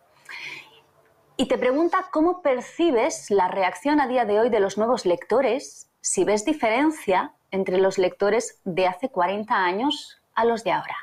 [1.40, 5.88] y te pregunta cómo percibes la reacción a día de hoy de los nuevos lectores,
[6.01, 10.96] si ves diferencia entre los lectores de hace 40 años a los de ahora.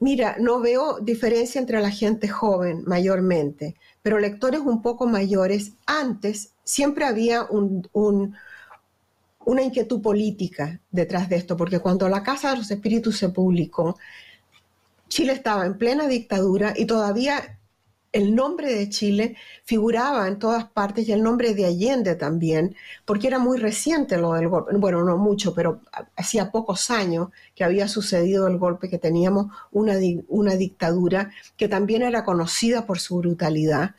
[0.00, 6.54] Mira, no veo diferencia entre la gente joven mayormente, pero lectores un poco mayores, antes
[6.64, 7.46] siempre había
[7.92, 8.32] una
[9.62, 13.98] inquietud política detrás de esto, porque cuando La Casa de los Espíritus se publicó,
[15.08, 17.58] Chile estaba en plena dictadura y todavía
[18.12, 23.26] el nombre de Chile figuraba en todas partes y el nombre de Allende también, porque
[23.26, 25.80] era muy reciente lo del golpe, bueno, no mucho, pero
[26.16, 29.94] hacía pocos años que había sucedido el golpe, que teníamos una,
[30.28, 33.94] una dictadura que también era conocida por su brutalidad.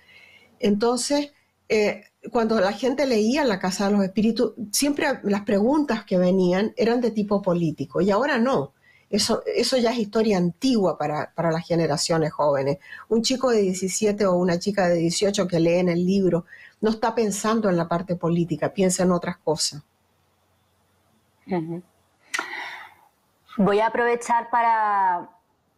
[0.60, 1.34] Entonces,
[1.67, 6.73] eh, cuando la gente leía La Casa de los Espíritus, siempre las preguntas que venían
[6.78, 8.72] eran de tipo político y ahora no.
[9.13, 12.80] Eso, eso ya es historia antigua para, las generaciones jóvenes.
[13.10, 16.45] Un chico de 17 o una chica de 18 que lee en el libro
[16.82, 19.84] no está pensando en la parte política, piensa en otras cosas.
[23.58, 25.30] Voy a aprovechar para,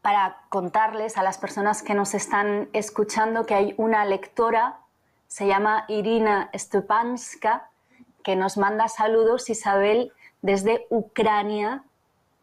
[0.01, 4.79] para contarles a las personas que nos están escuchando que hay una lectora,
[5.27, 7.69] se llama Irina Stupanska,
[8.23, 11.83] que nos manda saludos, Isabel, desde Ucrania,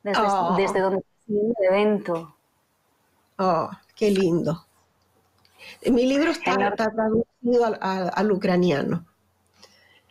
[0.03, 0.55] desde, oh.
[0.57, 2.37] desde donde el evento.
[3.39, 4.67] Oh, qué lindo.
[5.87, 9.05] Mi libro está, traducido al, ucraniano.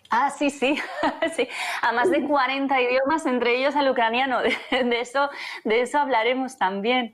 [0.10, 0.78] Ah, sí, sí,
[1.36, 1.48] sí,
[1.82, 4.40] a más de 40 idiomas, entre ellos al ucraniano.
[4.72, 5.30] De, eso,
[5.64, 7.14] de eso hablaremos también.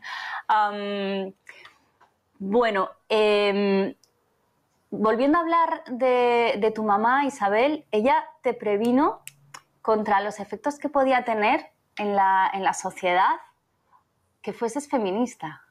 [2.39, 3.93] bueno, em,
[4.89, 9.21] volviendo a hablar de, de, tu mamá, Isabel, ella te previno
[9.81, 13.35] contra los efectos que podía tener en la, en la sociedad
[14.41, 15.61] que fueses feminista.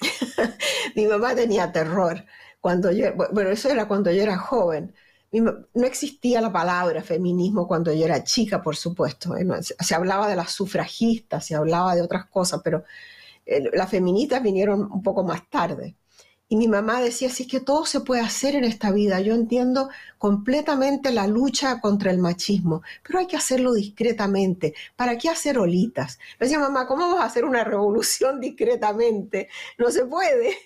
[0.96, 2.24] Mi mamá tenía terror.
[2.60, 4.94] Cuando yo, bueno, eso era cuando yo era joven.
[5.32, 9.36] No existía la palabra feminismo cuando yo era chica, por supuesto.
[9.36, 9.46] ¿eh?
[9.62, 12.84] Se hablaba de las sufragistas, se hablaba de otras cosas, pero
[13.44, 15.96] eh, las feministas vinieron un poco más tarde.
[16.54, 19.18] Y mi mamá decía, sí, es que todo se puede hacer en esta vida.
[19.20, 19.88] Yo entiendo
[20.18, 24.72] completamente la lucha contra el machismo, pero hay que hacerlo discretamente.
[24.94, 26.20] ¿Para qué hacer olitas?
[26.38, 29.48] Le decía, mamá, ¿cómo vamos a hacer una revolución discretamente?
[29.78, 30.56] No se puede.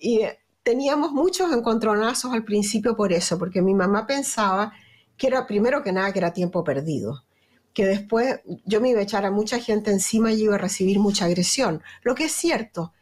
[0.00, 4.72] Y eh, teníamos muchos encontronazos al principio por eso, porque mi mamá pensaba
[5.16, 7.22] que era, primero que nada, que era tiempo perdido
[7.74, 10.98] que después yo me iba a echar a mucha gente encima y iba a recibir
[10.98, 12.92] mucha agresión, lo que es cierto,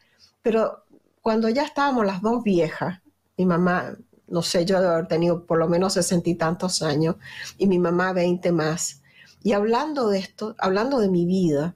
[0.43, 0.83] pero
[1.27, 3.01] cuando ya estábamos las dos viejas,
[3.35, 3.97] mi mamá,
[4.29, 7.17] no sé, yo haber tenido por lo menos sesenta y tantos años,
[7.57, 9.01] y mi mamá veinte más.
[9.43, 11.75] Y hablando de esto, hablando de mi vida,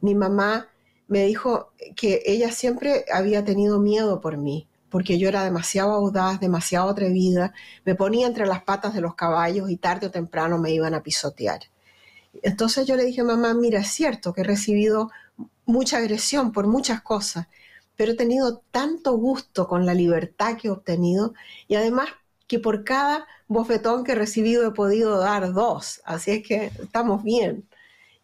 [0.00, 0.66] mi mamá
[1.06, 6.40] me dijo que ella siempre había tenido miedo por mí, porque yo era demasiado audaz,
[6.40, 10.72] demasiado atrevida, me ponía entre las patas de los caballos y tarde o temprano me
[10.72, 11.60] iban a pisotear.
[12.42, 15.12] Entonces yo le dije, mamá, mira, es cierto que he recibido
[15.66, 17.46] mucha agresión por muchas cosas,
[18.02, 21.34] pero he tenido tanto gusto con la libertad que he obtenido
[21.68, 22.08] y además
[22.48, 27.22] que por cada bofetón que he recibido he podido dar dos, así es que estamos
[27.22, 27.64] bien.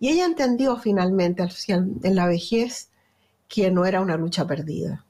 [0.01, 2.91] Y ella entendió finalmente en la vejez
[3.47, 5.05] que no era una lucha perdida.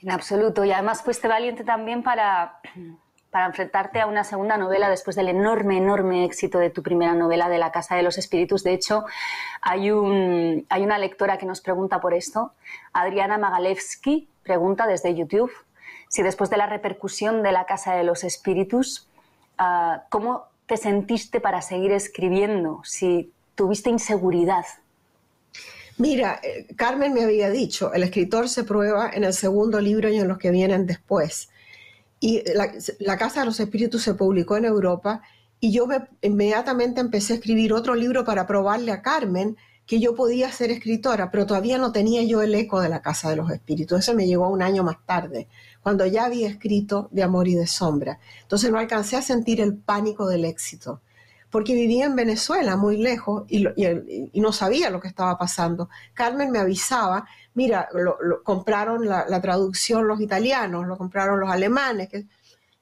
[0.00, 2.60] En absoluto, y además fuiste valiente también para,
[3.32, 7.48] para enfrentarte a una segunda novela después del enorme, enorme éxito de tu primera novela
[7.48, 8.62] de La Casa de los Espíritus.
[8.62, 9.04] De hecho,
[9.62, 12.52] hay, un, hay una lectora que nos pregunta por esto.
[12.92, 15.50] Adriana Magalewski pregunta desde YouTube
[16.12, 19.08] si después de la repercusión de La Casa de los Espíritus,
[19.56, 22.82] ah, ¿cómo te sentiste para seguir escribiendo?
[22.84, 24.66] Si tuviste inseguridad.
[25.96, 30.18] Mira, eh, Carmen me había dicho, el escritor se prueba en el segundo libro y
[30.18, 31.48] en los que vienen después.
[32.22, 35.22] Y la, Casa de los Espíritus se publicó en Europa
[35.58, 35.88] y yo
[36.20, 39.56] inmediatamente empecé a escribir otro libro para probarle a Carmen
[39.86, 43.28] que yo podía ser escritora, pero todavía no tenía yo el eco de la Casa
[43.28, 43.98] de los Espíritus.
[43.98, 45.48] Eso me llegó un año más tarde
[45.82, 48.20] cuando ya había escrito De Amor y de Sombra.
[48.42, 51.00] Entonces no alcancé a sentir el pánico del éxito,
[51.52, 53.62] porque vivía en Venezuela, muy lejos, y,
[54.40, 55.90] no sabía lo que estaba pasando.
[56.14, 62.24] Carmen me avisaba, mira, lo, compraron la, traducción los italianos, lo compraron los alemanes, que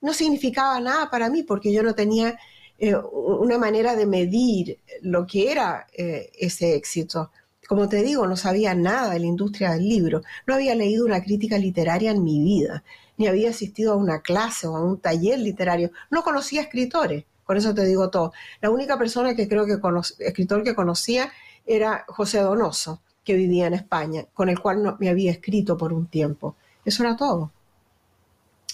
[0.00, 2.38] no significaba nada para mí, porque yo no tenía
[2.78, 7.32] eh, una manera de medir lo que era eh, ese éxito.
[7.66, 11.24] Como te digo, no sabía nada de la industria del libro, no había leído una
[11.24, 12.84] crítica literaria en mi vida,
[13.16, 17.56] ni había asistido a una clase o a un taller literario, no conocía escritores, con
[17.56, 18.32] eso te digo todo.
[18.60, 19.80] La única persona que creo que
[20.20, 21.32] escritor que conocía
[21.66, 25.92] era José Donoso, que vivía en España, con el cual no, me había escrito por
[25.92, 26.54] un tiempo.
[26.84, 27.50] Eso era todo.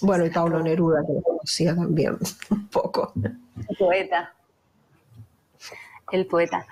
[0.01, 2.19] Bueno, y Pablo Neruda, que lo conocía también
[2.51, 3.13] un poco.
[3.79, 4.31] poeta
[6.11, 6.65] el poeta.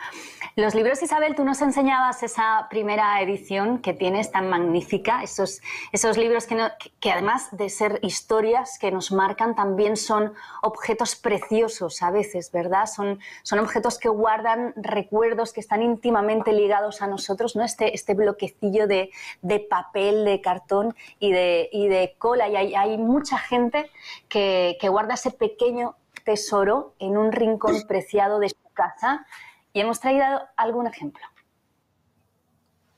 [0.57, 5.59] Los libros, Isabel, tú nos enseñabas esa primera edición que tienes tan magnífica, esos,
[5.91, 6.57] esos libros que,
[7.01, 12.85] que, además de ser historias que nos marcan, también son objetos preciosos a veces, ¿verdad?
[12.85, 17.63] Son, son objetos que guardan recuerdos que están íntimamente ligados a nosotros, ¿no?
[17.65, 22.47] Este, este bloquecillo de, de papel, de cartón y de, y de cola.
[22.47, 23.91] Y hay, hay mucha gente
[24.29, 29.25] que, que guarda ese pequeño tesoro en un rincón preciado de casa
[29.75, 30.23] y hemos traído
[30.55, 31.21] algún ejemplo.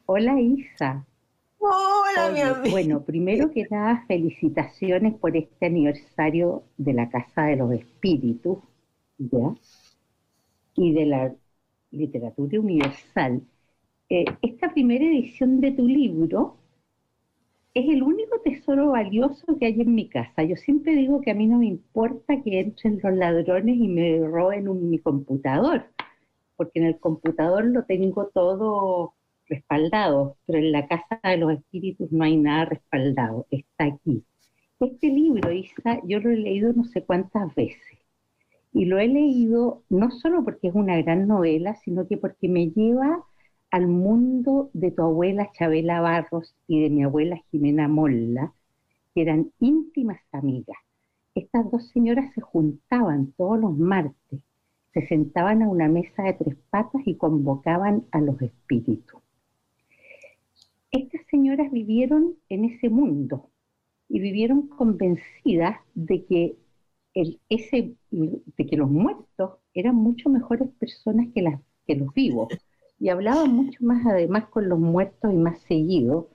[0.05, 1.03] Hola Isa.
[1.57, 2.69] Hola, mi amiga.
[2.69, 8.59] Bueno, primero que nada, felicitaciones por este aniversario de la Casa de los Espíritus,
[9.17, 9.55] ¿ya?
[10.75, 11.33] Y de la
[11.89, 13.41] literatura universal.
[14.09, 16.57] Eh, esta primera edición de tu libro
[17.73, 20.43] es el único tesoro valioso que hay en mi casa.
[20.43, 24.19] Yo siempre digo que a mí no me importa que entren los ladrones y me
[24.19, 25.87] roben mi computador
[26.57, 29.13] porque en el computador lo tengo todo
[29.47, 34.23] respaldado, pero en la casa de los espíritus no hay nada respaldado, está aquí.
[34.79, 37.97] Este libro, Isa, yo lo he leído no sé cuántas veces.
[38.73, 42.69] Y lo he leído no solo porque es una gran novela, sino que porque me
[42.69, 43.23] lleva
[43.71, 48.53] al mundo de tu abuela Chabela Barros y de mi abuela Jimena Molla,
[49.13, 50.77] que eran íntimas amigas.
[51.33, 54.41] Estas dos señoras se juntaban todos los martes
[54.97, 59.21] se sentaban a una mesa de tres patas y convocaban a los espíritus.
[60.89, 63.51] Estas señoras vivieron en ese mundo
[64.09, 66.55] y vivieron convencidas de que,
[67.13, 72.47] el, ese, de que los muertos eran mucho mejores personas que, las, que los vivos
[72.99, 76.29] y hablaban mucho más además con los muertos y más seguido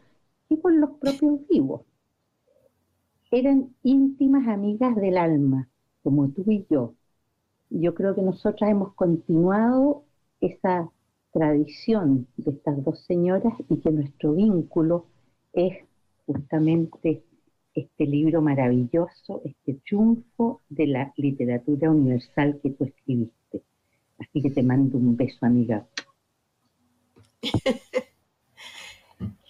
[0.49, 1.81] que con los propios vivos.
[3.33, 5.69] Eran íntimas amigas del alma,
[6.05, 6.95] como tú y yo,
[7.75, 10.05] yo creo que nosotras hemos continuado
[10.41, 10.91] esa
[11.33, 15.07] tradición de estas dos señoras y que nuestro vínculo
[15.53, 15.79] es
[16.27, 17.23] justamente
[17.75, 23.63] este libro maravilloso, este triunfo de la literatura universal que tú escribiste.
[24.19, 25.87] Así que te mando un beso, amiga.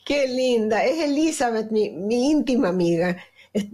[0.06, 3.16] Qué linda, es Elizabeth, mi, mi íntima amiga.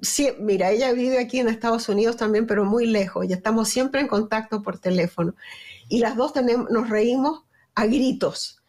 [0.03, 4.01] Sí, mira, ella vive aquí en Estados Unidos también, pero muy lejos, y estamos siempre
[4.01, 5.35] en contacto por teléfono.
[5.89, 7.45] Y las dos tenemos, nos reímos
[7.77, 8.61] a gritos.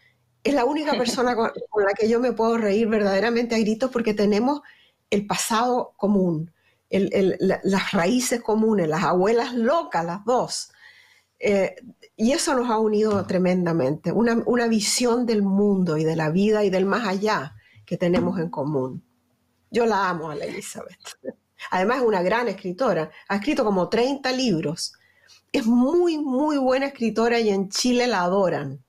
[0.44, 1.52] Es la única persona con,
[1.84, 4.62] la que yo me puedo reír verdaderamente a gritos porque tenemos
[5.10, 6.52] el pasado común,
[6.92, 10.72] las raíces comunes, las abuelas locas, las dos.
[11.40, 11.76] Eh,
[12.16, 16.64] y eso nos ha unido tremendamente, una, una visión del mundo y de la vida
[16.64, 19.09] y del más allá que tenemos en común.
[19.72, 21.18] Yo la amo a la Elizabeth.
[21.72, 23.12] Además es una gran escritora.
[23.28, 24.94] Ha escrito como 30 libros.
[25.52, 28.84] Es muy, muy buena escritora y en Chile la adoran.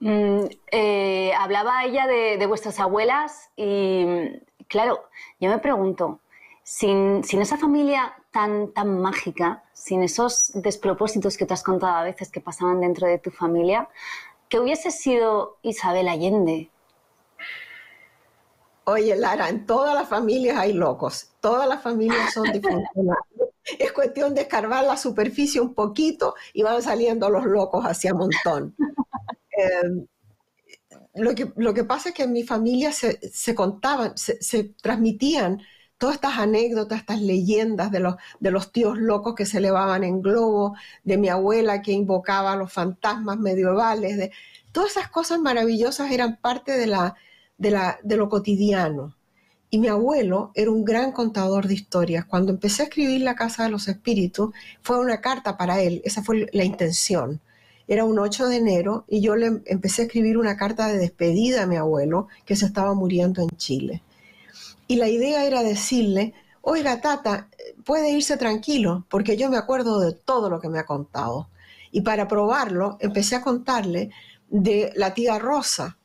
[0.00, 4.06] Mm, eh, hablaba ella de, vuestras abuelas y,
[4.66, 5.04] claro,
[5.38, 6.20] yo me pregunto,
[6.62, 12.30] sin, esa familia tan, tan mágica, sin esos despropósitos que te has contado a veces
[12.30, 13.88] que pasaban dentro de tu familia,
[14.48, 16.70] ¿qué hubiese sido Isabel Allende?
[18.90, 23.24] Oye, Lara, en todas las familias hay locos, todas las familias son disfuncionales.
[23.78, 28.74] Es cuestión de escarbar la superficie un poquito y van saliendo los locos hacia montón.
[29.52, 30.06] Em,
[31.14, 35.62] lo, que, lo que pasa es que en mi familia se, contaban, se, se, transmitían
[35.96, 40.20] todas estas anécdotas, estas leyendas de los, de los tíos locos que se elevaban en
[40.20, 40.74] globo,
[41.04, 44.32] de mi abuela que invocaba a los fantasmas medievales, de,
[44.72, 47.14] todas esas cosas maravillosas eran parte de, la,
[47.60, 49.14] de, lo cotidiano.
[49.70, 52.24] Y mi abuelo era un gran contador de historias.
[52.24, 54.52] Cuando empecé a escribir La Casa de los Espíritus,
[54.82, 57.40] fue una carta para él, esa fue la intención.
[57.86, 61.62] Era un 8 de enero y yo le empecé a escribir una carta de despedida
[61.62, 64.02] a mi abuelo que se estaba muriendo en Chile.
[64.88, 67.48] Y la idea era decirle, oiga, tata,
[67.84, 71.48] puede irse tranquilo, porque yo me acuerdo de todo lo que me ha contado.
[71.92, 74.10] Y para probarlo, empecé a contarle
[74.48, 75.96] de la tía Rosa,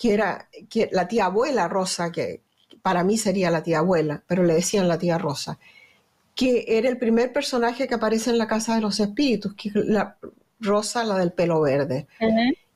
[0.00, 2.40] que era que, la tía abuela Rosa, que
[2.80, 5.58] para mí sería la tía abuela, pero le decían la tía Rosa,
[6.34, 9.74] que era el primer personaje que aparece en la Casa de los Espíritus, que es
[9.74, 10.16] la
[10.58, 12.06] Rosa, la del pelo verde.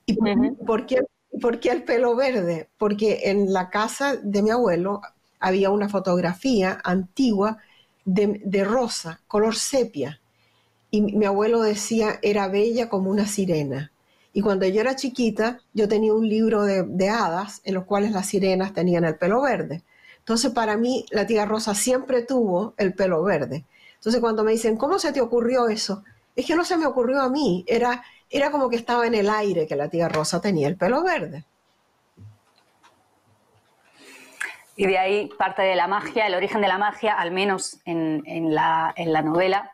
[0.04, 0.18] ¿Y
[0.66, 1.00] por, qué,
[1.40, 2.68] por qué el pelo verde?
[2.76, 5.00] Porque en la casa de mi abuelo
[5.40, 7.56] había una fotografía antigua
[8.04, 10.20] de, rosa, color sepia.
[10.90, 13.92] Y mi abuelo decía, era bella como una sirena.
[14.34, 18.26] Y cuando yo era chiquita, yo tenía un libro de, hadas en los cuales las
[18.26, 19.82] sirenas tenían el pelo verde.
[20.18, 23.64] Entonces, para mí, la tía Rosa siempre tuvo el pelo verde.
[23.94, 26.02] Entonces, cuando me dicen, ¿cómo se te ocurrió eso?
[26.34, 29.30] Es que no se me ocurrió a mí, era, era como que estaba en el
[29.30, 31.44] aire que la tía Rosa tenía el pelo verde.
[34.76, 38.52] Y de ahí parte de la magia, el origen de la magia, al menos en,
[38.52, 39.72] la, novela,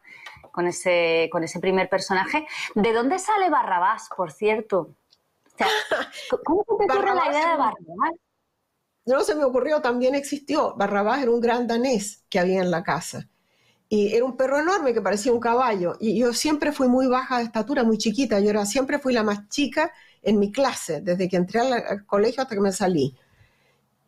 [0.50, 2.46] con ese, con ese primer personaje.
[2.74, 4.94] ¿De dónde sale Barrabás, por cierto?
[6.44, 8.14] ¿Cómo se te ocurre la idea de Barrabás?
[9.06, 10.74] No se me ocurrió, también existió.
[10.76, 13.28] Barrabás era un gran danés que había en la casa.
[13.88, 15.96] Y era un perro enorme que parecía un caballo.
[15.98, 18.38] Y yo siempre fui muy baja de estatura, muy chiquita.
[18.38, 19.92] Yo era, siempre fui la más chica
[20.22, 23.16] en mi clase, desde que entré al colegio hasta que me salí.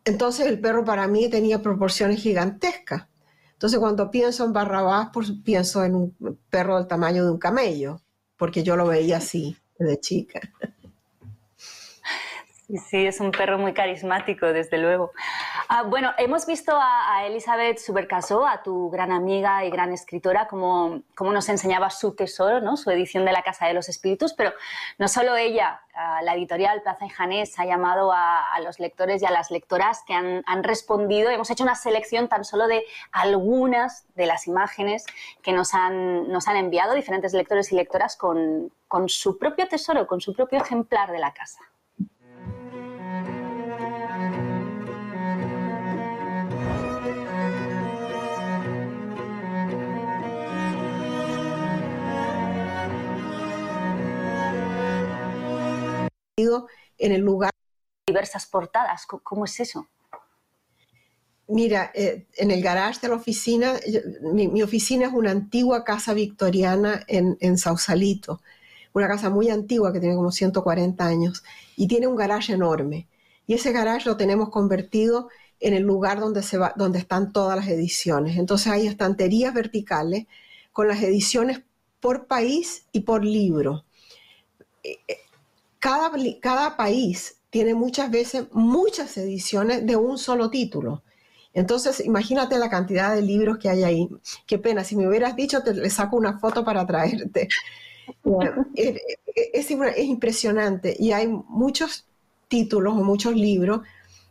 [0.04, 3.06] Entonces el perro para mí tenía proporciones gigantescas.
[3.62, 5.10] Entonces cuando pienso en Barrabás,
[5.44, 6.16] pienso en un
[6.50, 8.02] perro del tamaño de un camello,
[8.36, 10.40] porque yo lo veía así de chica.
[12.78, 15.12] Sí, es un perro muy carismático, desde luego.
[15.68, 21.02] Ah, bueno, hemos visto a, Elizabeth Subercasó, a tu gran amiga y gran escritora, como,
[21.14, 22.78] como, nos enseñaba su tesoro, ¿no?
[22.78, 24.54] su edición de La Casa de los Espíritus, pero
[24.96, 25.82] no solo ella,
[26.22, 30.14] la editorial Plaza y Janés ha llamado a, los lectores y a las lectoras que
[30.14, 31.28] han, han, respondido.
[31.28, 35.04] Hemos hecho una selección tan solo de algunas de las imágenes
[35.42, 38.70] que nos han, enviado diferentes lectores y lectoras con
[39.08, 41.60] su propio tesoro, con su propio ejemplar de la casa.
[56.36, 57.50] En el lugar.
[58.06, 59.86] Diversas portadas, ¿cómo es eso?
[61.46, 63.74] Mira, eh, en el garage de la oficina,
[64.22, 68.40] mi, oficina es una antigua casa victoriana en, en, Sausalito,
[68.94, 71.44] una casa muy antigua que tiene como 140 años
[71.76, 73.08] y tiene un garage enorme.
[73.46, 75.28] Y ese garage lo tenemos convertido
[75.60, 78.38] en el lugar donde, se va, donde están todas las ediciones.
[78.38, 80.26] Entonces hay estanterías verticales
[80.72, 81.62] con las ediciones
[82.00, 83.84] por país y por libro.
[85.82, 91.02] Cada, país tiene muchas veces muchas ediciones de un solo título.
[91.54, 94.08] Entonces, imagínate la cantidad de libros que hay ahí.
[94.46, 97.48] Qué pena, si me hubieras dicho, te le saco una foto para traerte.
[98.74, 98.98] Eh,
[99.54, 102.04] es, impresionante y hay muchos
[102.48, 103.82] títulos o muchos libros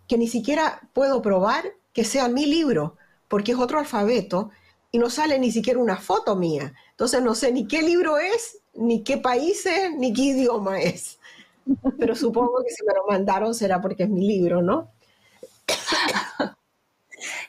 [0.09, 2.97] que ni siquiera puedo probar que sea mi libro,
[3.29, 4.51] porque es otro alfabeto
[4.91, 6.73] y no sale ni siquiera una foto mía.
[6.91, 11.17] Entonces no sé ni qué libro es, ni qué país es, ni qué idioma es
[11.99, 14.91] pero supongo que si me lo mandaron será porque es mi libro, ¿no?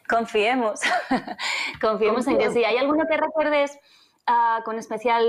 [0.09, 0.81] Confiemos,
[1.81, 2.65] confiemos en que sí.
[2.65, 3.79] ¿Hay alguno que recuerdes
[4.27, 5.25] ah, con especial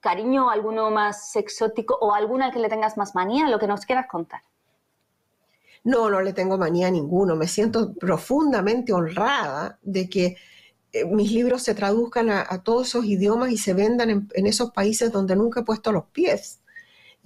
[0.00, 4.06] cariño, alguno más exótico o alguna que le tengas más manía, lo que nos quieras
[4.08, 4.42] contar?
[5.82, 7.36] No, no le tengo manía a ninguno.
[7.36, 10.36] Me siento profundamente honrada de que
[10.92, 15.12] eh, mis libros se traduzcan a, todos esos idiomas y se vendan en, esos países
[15.12, 16.60] donde nunca he puesto los pies.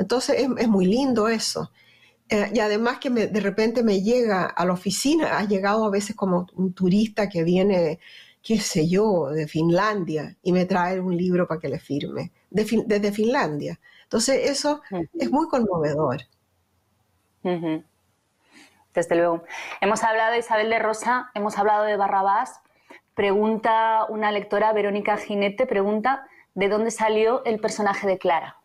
[0.01, 1.71] Entonces es, muy lindo eso.
[2.29, 6.17] Eh, y además que de repente me llega a la oficina, ha llegado a veces
[6.17, 8.01] como un turista que viene,
[8.43, 13.13] qué sé yo, de Finlandia y me trae un libro para que le firme, desde
[13.13, 13.79] Finlandia.
[14.05, 14.81] Entonces eso
[15.19, 16.23] es muy conmovedor.
[18.95, 19.45] desde luego.
[19.81, 22.61] Hemos hablado de Isabel de Rosa, hemos hablado de Barrabás.
[23.15, 28.60] Pregunta una lectora, Verónica Jinete, pregunta de dónde salió el personaje de Clara.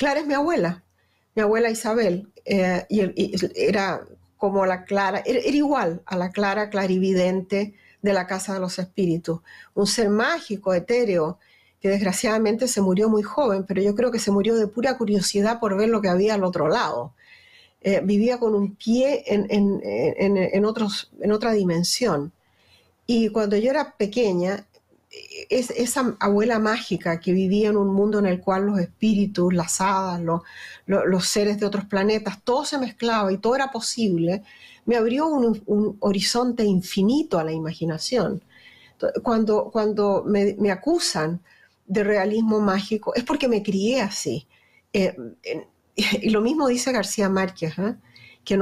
[0.00, 0.82] Clara es mi abuela,
[1.34, 4.02] mi abuela Isabel, eh, y, era
[4.38, 9.40] como la Clara, era, igual a la Clara clarividente de la Casa de los Espíritus,
[9.74, 11.38] un ser mágico, etéreo,
[11.82, 15.60] que desgraciadamente se murió muy joven, pero yo creo que se murió de pura curiosidad
[15.60, 17.12] por ver lo que había al otro lado.
[17.82, 22.32] Eh, vivía con un pie en, en, otros, en otra dimensión.
[23.06, 24.66] Y cuando yo era pequeña,
[25.10, 29.80] es, esa abuela mágica que vivía en un mundo en el cual los espíritus, las
[29.80, 30.20] hadas,
[30.86, 34.42] los seres de otros planetas, todo se mezclaba y todo era posible,
[34.86, 38.42] me abrió un, horizonte infinito a la imaginación.
[39.22, 41.40] Cuando, cuando me, acusan
[41.86, 44.46] de realismo mágico, es porque me crié así.
[44.92, 45.16] Eh,
[45.96, 47.96] y lo mismo dice García Márquez, ¿eh?
[48.44, 48.58] que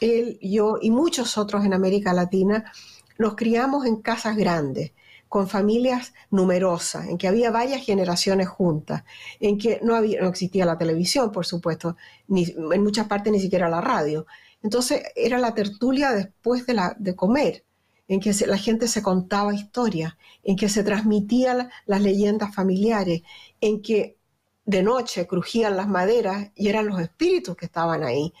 [0.00, 2.72] él, yo y muchos otros en América Latina
[3.18, 4.92] nos criamos en casas grandes,
[5.34, 9.02] con familias numerosas, en que había varias generaciones juntas,
[9.40, 11.96] en que no, había, no existía la televisión, por supuesto,
[12.28, 14.26] ni, en muchas partes ni siquiera la radio.
[14.62, 17.64] Entonces era la tertulia después de, la, de comer,
[18.06, 23.22] en que la gente se contaba historias, en que se transmitían las leyendas familiares,
[23.60, 24.16] en que
[24.64, 28.32] de noche crujían las maderas y eran los espíritus que estaban ahí.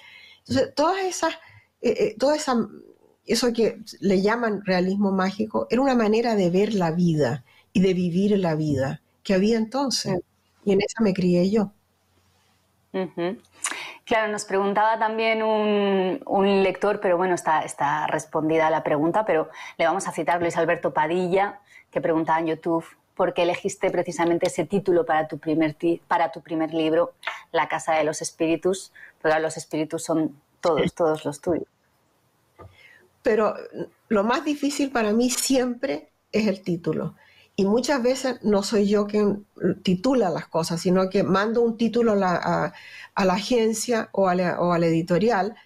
[0.46, 1.34] Entonces, todas esas,
[1.82, 2.14] eh, eh,
[3.26, 7.94] eso que le llaman realismo mágico, era una manera de ver la vida y de
[7.94, 10.20] vivir la vida que había entonces.
[10.64, 11.72] Y en esa me crié yo.
[14.04, 19.48] Claro, nos preguntaba también un, un, lector, pero bueno, está, está respondida la pregunta, pero
[19.78, 21.60] le vamos a citar Luis Alberto Padilla,
[21.90, 22.84] que preguntaba en YouTube
[23.16, 27.14] por qué elegiste precisamente ese título para tu primer, para tu primer libro,
[27.52, 31.66] La Casa de los Espíritus, porque los espíritus son todos, todos los tuyos.
[33.24, 33.54] Pero
[34.08, 37.16] lo más difícil para mí siempre es el título.
[37.56, 39.46] Y muchas veces no soy yo quien
[39.82, 42.74] titula las cosas, sino que mando un título a la,
[43.16, 45.56] agencia o a la, editorial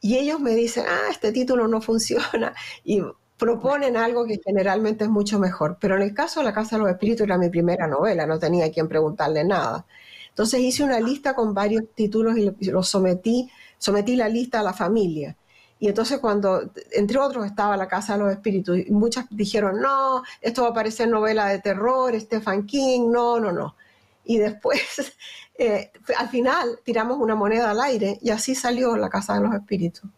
[0.00, 2.54] y ellos me dicen, ah, este título no funciona.
[2.84, 3.02] Y
[3.38, 5.78] proponen algo que generalmente es mucho mejor.
[5.80, 8.38] Pero en el caso de La Casa de los Espíritus era mi primera novela, no
[8.38, 9.86] tenía quien preguntarle nada.
[10.28, 14.72] Entonces hice una lista con varios títulos y los sometí, sometí la lista a la
[14.72, 15.36] familia.
[15.80, 20.62] Y entonces cuando, entre otros, estaba La Casa de los Espíritus, muchas dijeron, no, esto
[20.62, 23.76] va a parecer novela de terror, Stephen King, no, no, no.
[24.24, 25.14] Y después,
[25.58, 29.54] eh, al final, tiramos una moneda al aire y así salió La Casa de los
[29.54, 30.10] Espíritus.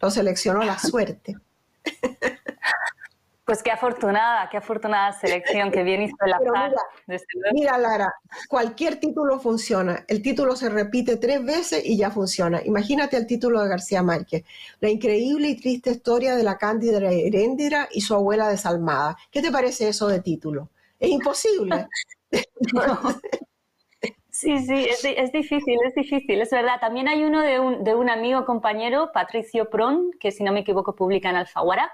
[0.00, 1.36] Lo seleccionó la suerte.
[3.44, 6.72] Pues qué afortunada, qué afortunada selección, que bien hizo el azar.
[7.52, 8.14] Mira, Lara,
[8.48, 10.04] cualquier título funciona.
[10.08, 12.62] El título se repite tres veces y ya funciona.
[12.64, 14.44] Imagínate el título de García Márquez,
[14.80, 19.16] La increíble y triste historia de la cándida Heréndira y su abuela desalmada.
[19.30, 20.70] ¿Qué te parece eso de título?
[20.98, 21.86] Es imposible.
[24.44, 24.86] Sí, sí,
[25.16, 26.78] es, difícil, es difícil, es verdad.
[26.78, 30.60] También hay uno de un, de un, amigo compañero, Patricio Pron, que si no me
[30.60, 31.90] equivoco publica en Alfaguara,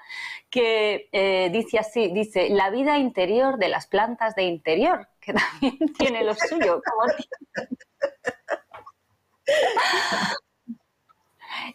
[0.51, 5.79] que eh, dice así, dice, la vida interior de las plantas de interior, que también
[5.97, 6.83] tiene lo suyo.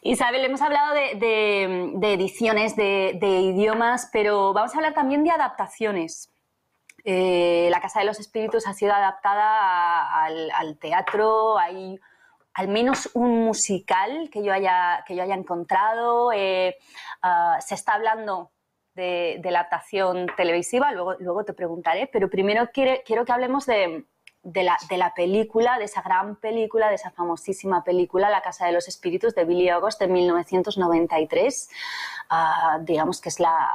[0.01, 6.34] Isabel, hemos hablado de, de ediciones, de, idiomas, pero vamos a hablar también de adaptaciones.
[7.07, 11.99] Eh, la Casa de los Espíritus ha sido adaptada al, teatro, hay
[12.55, 16.77] al menos un musical que yo haya, que yo haya encontrado, eh,
[17.21, 18.51] ah, se está hablando
[18.95, 24.05] de, la adaptación televisiva, luego, luego te preguntaré, pero primero quiero que hablemos de,
[24.45, 28.67] de la, de la, película, de esa gran película, de esa famosísima película, La Casa
[28.67, 31.69] de los Espíritus, de Billy August, de 1993.
[32.29, 33.67] Ah, digamos que es la,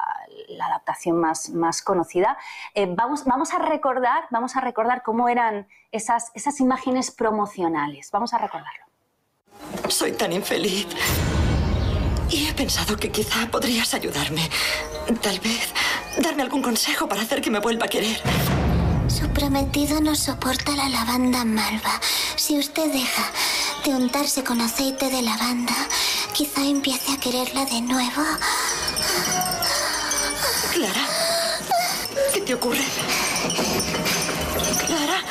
[0.48, 2.38] la adaptación más, más conocida.
[2.74, 8.10] Eh, vamos, vamos, a recordar, vamos a recordar cómo eran esas, esas imágenes promocionales.
[8.12, 8.84] Vamos a recordarlo.
[9.88, 10.86] Soy tan infeliz.
[12.30, 14.48] Y he pensado que quizá podrías ayudarme.
[15.20, 15.74] Tal vez
[16.22, 18.20] darme algún consejo para hacer que me vuelva a querer.
[19.10, 22.00] Su prometido no soporta la lavanda malva.
[22.36, 23.24] Si usted deja
[23.84, 25.74] de untarse con aceite de lavanda,
[26.32, 28.22] quizá empiece a quererla de nuevo.
[30.72, 31.06] Clara,
[32.32, 32.84] ¿qué te ocurre?
[34.86, 35.24] Clara.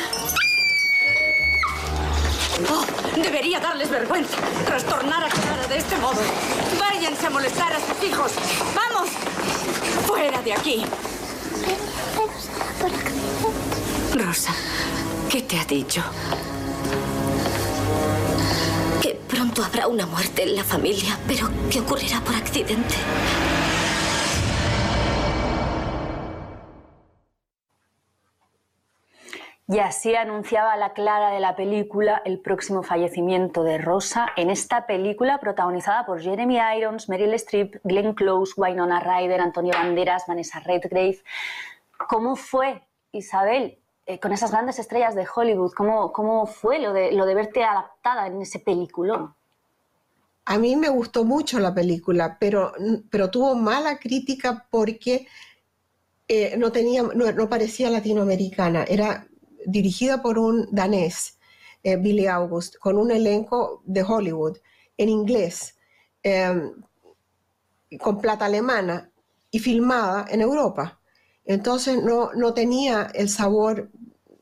[2.69, 6.21] Oh, debería darles vergüenza trastornar a Clara de este modo.
[6.77, 8.33] Váyanse a molestar a sus hijos.
[8.75, 9.09] ¡Vamos!
[10.05, 10.85] ¡Fuera de aquí!
[14.13, 14.53] Rosa,
[15.29, 16.03] ¿qué te ha dicho?
[19.01, 22.95] Que pronto habrá una muerte en la familia, pero que ocurrirá por accidente.
[29.71, 34.87] Y así anunciaba la Clara de la película el próximo fallecimiento de Rosa en esta
[34.87, 41.19] película protagonizada por Jeremy Irons, Meryl Streep, Glenn Close, Wynonna Ryder, Antonio Banderas, Vanessa Redgrave.
[42.07, 45.71] ¿Cómo fue, Isabel, eh, con esas grandes estrellas de Hollywood?
[45.77, 49.35] ¿Cómo, cómo fue lo de, lo de verte adaptada en ese peliculón?
[50.45, 52.73] A mí me gustó mucho la película, pero,
[53.11, 55.27] pero tuvo mala crítica porque
[56.27, 58.83] eh, no, tenía, no parecía latinoamericana.
[58.85, 59.28] Era
[59.71, 61.37] dirigida por un danés,
[61.83, 64.57] eh, Billy August, con un elenco de Hollywood
[64.97, 65.75] en inglés,
[66.23, 66.73] em,
[67.99, 69.09] con plata alemana
[69.51, 70.99] y filmada en Europa.
[71.45, 73.89] Entonces no, no tenía el sabor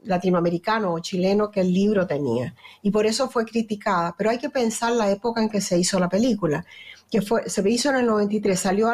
[0.07, 2.55] latinoamericano o chileno que el libro tenía.
[2.81, 4.15] Y por eso fue criticada.
[4.17, 6.65] Pero hay que pensar la época en que se hizo la película,
[7.09, 8.89] que fue, se hizo en el 93, salió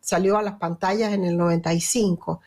[0.00, 2.40] salió a las pantallas en el 95.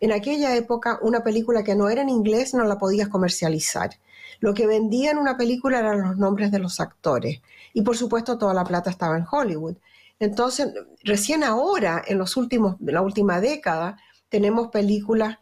[0.00, 3.90] En aquella época, una película que no era en inglés no la podías comercializar.
[4.38, 7.40] Lo que vendía en una película eran los nombres de los actores.
[7.72, 9.76] Y por supuesto, toda la plata estaba en Hollywood.
[10.20, 10.72] Entonces,
[11.02, 15.38] recién ahora, en los últimos, la última década, tenemos películas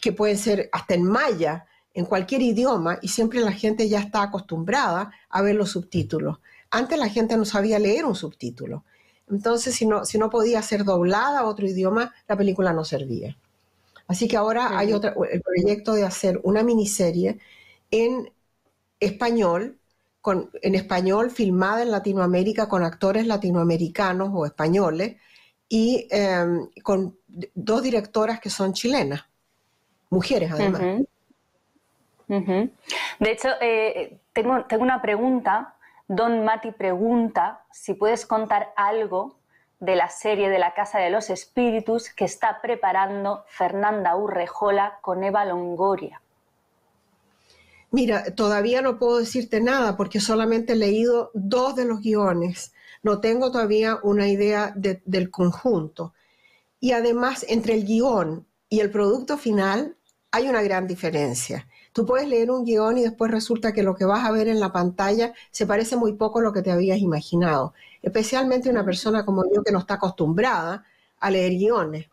[0.00, 4.22] que pueden ser hasta en maya, en cualquier idioma, y siempre la gente ya está
[4.22, 6.38] acostumbrada a ver los subtítulos.
[6.70, 8.84] Antes la gente no sabía leer un subtítulo.
[9.28, 13.36] Entonces, si no, si no podía ser doblada a otro idioma, la película no servía.
[14.08, 17.38] Así que ahora hay otra, el proyecto de hacer una miniserie
[17.90, 18.30] en
[19.00, 19.78] español,
[20.20, 25.16] con, en español filmada en Latinoamérica con actores latinoamericanos o españoles
[25.68, 27.16] y em, con
[27.54, 29.24] dos directoras que son chilenas,
[30.10, 30.82] mujeres además.
[32.28, 35.74] De hecho, eh, tengo, tengo una pregunta.
[36.08, 39.36] Don Mati pregunta si puedes contar algo
[39.78, 45.22] de la serie de la Casa de los Espíritus que está preparando Fernanda Urrejola con
[45.22, 46.22] Eva Longoria.
[47.90, 52.72] Mira, todavía no puedo decirte nada porque solamente he leído dos de los guiones.
[53.02, 56.12] No tengo todavía una idea del conjunto.
[56.80, 59.96] Y además, entre el guion y el producto final
[60.30, 61.68] hay una gran diferencia.
[61.92, 64.60] Tú puedes leer un guion y después resulta que lo que vas a ver en
[64.60, 67.72] la pantalla se parece muy poco a lo que te habías imaginado,
[68.06, 70.84] especialmente una persona como yo que no está acostumbrada
[71.18, 72.06] a leer guiones.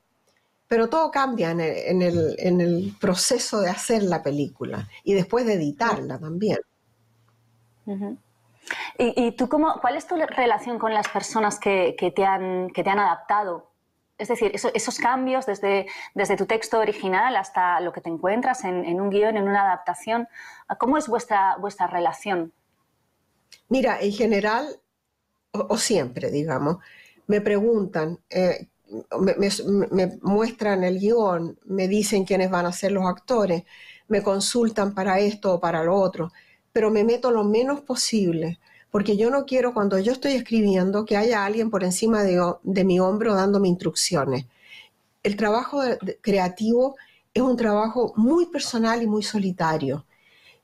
[0.68, 1.62] Pero todo cambia en
[2.02, 6.58] el, proceso de hacer la película y después de editarla también.
[8.98, 12.90] ¿Y, tú cómo, cuál es tu relación con las personas que, te, han, que te
[12.90, 13.70] han adaptado
[14.18, 19.02] es decir, esos cambios desde, desde tu texto original hasta lo que te encuentras en,
[19.02, 20.28] un guion, en una adaptación,
[20.80, 22.54] ¿cómo es vuestra, vuestra relación?
[23.70, 24.80] Mira, en general,
[25.54, 26.78] o, siempre, digamos,
[27.28, 28.68] me preguntan, eh,
[29.20, 33.64] me, muestran el guion, me dicen quiénes van a ser los actores,
[34.08, 36.32] me consultan para esto o para lo otro,
[36.72, 38.60] pero me meto lo menos posible
[38.94, 43.00] porque yo no quiero cuando yo estoy escribiendo que haya alguien por encima de, mi
[43.00, 44.46] hombro dándome instrucciones.
[45.24, 45.82] El trabajo
[46.22, 46.96] creativo
[47.34, 50.06] es un trabajo muy personal y muy solitario.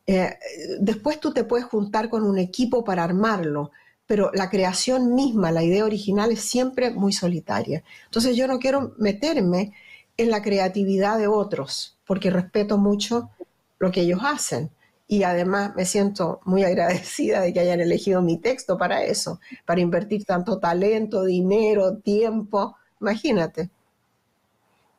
[0.06, 0.38] Eh,
[0.80, 3.72] después tú te puedes juntar con un equipo para armarlo,
[4.10, 7.84] pero la creación misma, la idea original es siempre muy solitaria.
[8.05, 9.72] Entonces yo no quiero meterme
[10.18, 13.30] en la creatividad de otros, porque respeto mucho
[13.78, 14.72] lo que ellos hacen
[15.07, 19.80] y además me siento muy agradecida de que hayan elegido mi texto para eso, para
[19.80, 23.70] invertir tanto talento, dinero, tiempo, imagínate.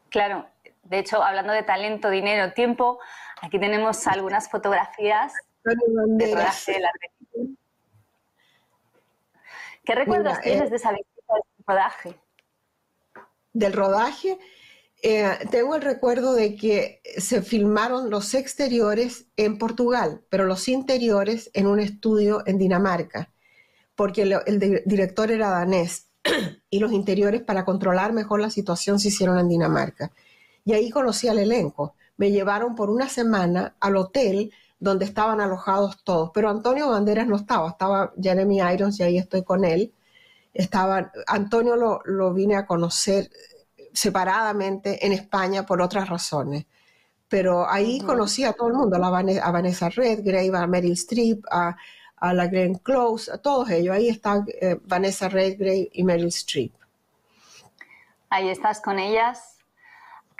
[0.09, 0.47] Claro,
[0.85, 3.01] de hecho, hablando de talento, dinero, tiempo,
[3.43, 5.33] aquí tenemos algunas fotografías
[5.65, 5.75] de
[6.07, 6.93] de la
[9.91, 12.21] ¿Qué recuerdos tienes eh, de esa visita del rodaje?
[13.53, 14.39] Del rodaje,
[15.03, 21.51] eh, tengo el recuerdo de que se filmaron los exteriores en Portugal, pero los interiores
[21.55, 23.33] en un estudio en Dinamarca,
[23.97, 26.07] porque el, director era danés
[26.71, 30.13] y los interiores para controlar mejor la situación se hicieron en Dinamarca.
[30.65, 31.97] Y ahí conocí al elenco.
[32.17, 37.37] Me llevaron por una semana al hotel donde estaban alojados todos, pero Antonio Banderas no
[37.37, 39.93] estaba, estaba Jeremy Irons y ahí estoy con él.
[40.53, 43.31] Estaba, Antonio lo, lo vine a conocer
[43.93, 46.67] separadamente en España por otras razones.
[47.29, 51.77] Pero ahí conocí a todo el mundo, a, Vanessa Redgrave, a Meryl Streep, a,
[52.33, 53.95] la Glenn Close, a todos ellos.
[53.95, 56.73] Ahí está eh, Vanessa Redgrave y Meryl Streep.
[58.31, 59.60] Ahí estás con ellas.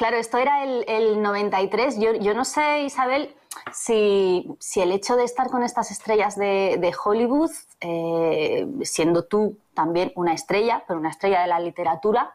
[0.01, 1.99] Claro, esto era el, 93.
[2.01, 3.35] Yo, yo, no sé, Isabel,
[3.71, 4.47] si,
[4.77, 7.51] el hecho de estar con estas estrellas de, Hollywood,
[7.83, 12.33] eh, siendo tú también una estrella, pero una estrella de la literatura,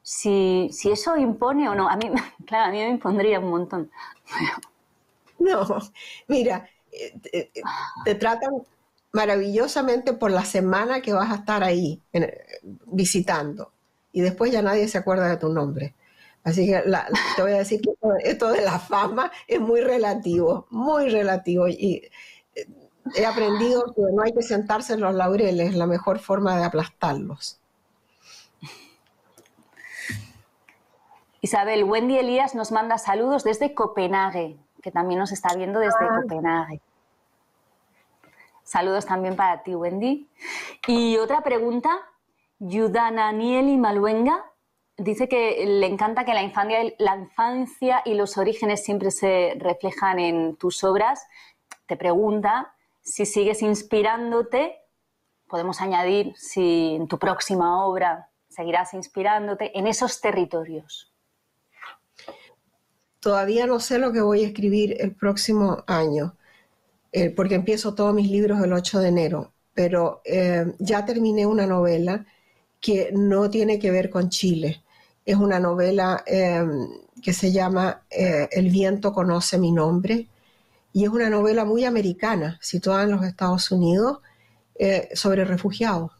[0.00, 1.88] si, eso impone o no.
[1.88, 2.08] A mí,
[2.46, 3.90] claro, a mí me impondría un montón.
[5.40, 5.66] No,
[6.28, 7.50] mira, eh, eh,
[8.04, 8.62] te, tratan
[9.12, 12.00] maravillosamente por la semana que vas a estar ahí
[12.86, 13.72] visitando
[14.12, 15.94] y después ya nadie se acuerda de tu nombre.
[16.44, 16.82] Así que
[17.36, 17.90] te voy a decir que
[18.24, 21.68] esto de la fama es muy relativo, muy relativo.
[21.68, 22.10] Y
[22.54, 22.66] eh,
[23.14, 26.64] he aprendido que no hay que sentarse en los laureles, es la mejor forma de
[26.64, 27.60] aplastarlos.
[31.40, 36.20] Isabel, Wendy Elías nos manda saludos desde Copenhague, que también nos está viendo desde ah.
[36.22, 36.80] Copenhague.
[38.64, 40.28] Saludos también para ti, Wendy.
[40.86, 41.90] Y otra pregunta,
[42.58, 44.44] Yudana Nieli Maluenga
[44.98, 50.18] dice que le encanta que la infancia, la infancia y los orígenes siempre se reflejan
[50.18, 51.26] en tus obras.
[51.86, 54.76] Te pregunta si sigues inspirándote,
[55.48, 61.12] podemos añadir si en tu próxima obra seguirás inspirándote en esos territorios.
[63.20, 66.36] Todavía no sé lo que voy a escribir el próximo año,
[67.12, 71.66] eh, porque empiezo todos mis libros el 8 de enero, pero eh, ya terminé una
[71.66, 72.26] novela
[72.80, 74.82] que no tiene que ver con Chile
[75.28, 76.88] es una novela em,
[77.22, 80.26] que se llama eh, El viento conoce mi nombre
[80.94, 84.20] y es una novela muy americana, situada en los Estados Unidos,
[84.78, 86.12] eh, sobre refugiados.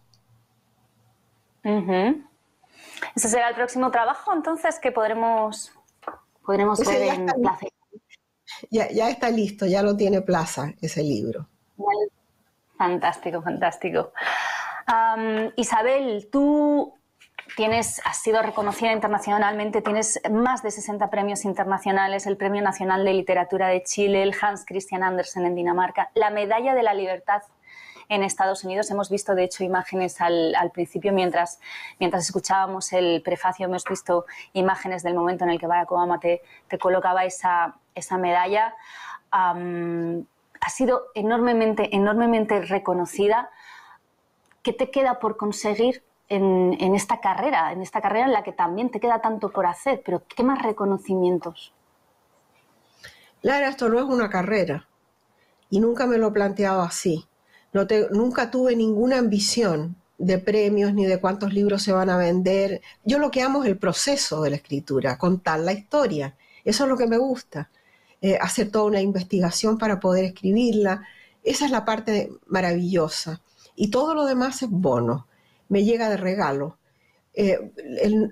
[3.16, 5.72] ¿Ese será el próximo trabajo entonces que podremos,
[6.44, 7.66] podremos ver en Plaza?
[8.70, 11.48] Ya, ya está listo, ya lo tiene Plaza ese libro.
[12.76, 14.12] Fantástico, fantástico.
[15.56, 16.97] Isabel, tú
[17.58, 23.12] tienes, has sido reconocida internacionalmente, tienes más de 60 premios internacionales, el Premio Nacional de
[23.12, 27.42] Literatura de Chile, el Hans Christian Andersen en Dinamarca, la Medalla de la Libertad
[28.08, 28.92] en Estados Unidos.
[28.92, 31.58] Hemos visto, de hecho, imágenes al, principio, mientras,
[31.98, 36.42] mientras escuchábamos el prefacio, hemos visto imágenes del momento en el que Barack Obama te,
[36.68, 38.76] te colocaba esa, esa medalla.
[39.32, 43.50] ha sido enormemente, enormemente reconocida.
[44.62, 48.90] ¿Qué te queda por conseguir en, esta carrera, en esta carrera en la que también
[48.90, 51.72] te queda tanto por hacer, pero ¿qué más reconocimientos?
[53.42, 54.86] Lara, esto no es una carrera
[55.70, 57.26] y nunca me lo he planteado así.
[58.10, 62.80] Nunca tuve ninguna ambición de premios ni de cuántos libros se van a vender.
[63.04, 66.34] Yo lo que amo es el proceso de la escritura, contar la historia.
[66.64, 67.70] Eso es lo que me gusta.
[68.20, 71.06] Eh, hacer toda una investigación para poder escribirla.
[71.44, 73.40] Esa es la parte maravillosa.
[73.76, 75.28] Y todo lo demás es bono
[75.68, 76.78] me llega de regalo.
[77.34, 77.70] Eh,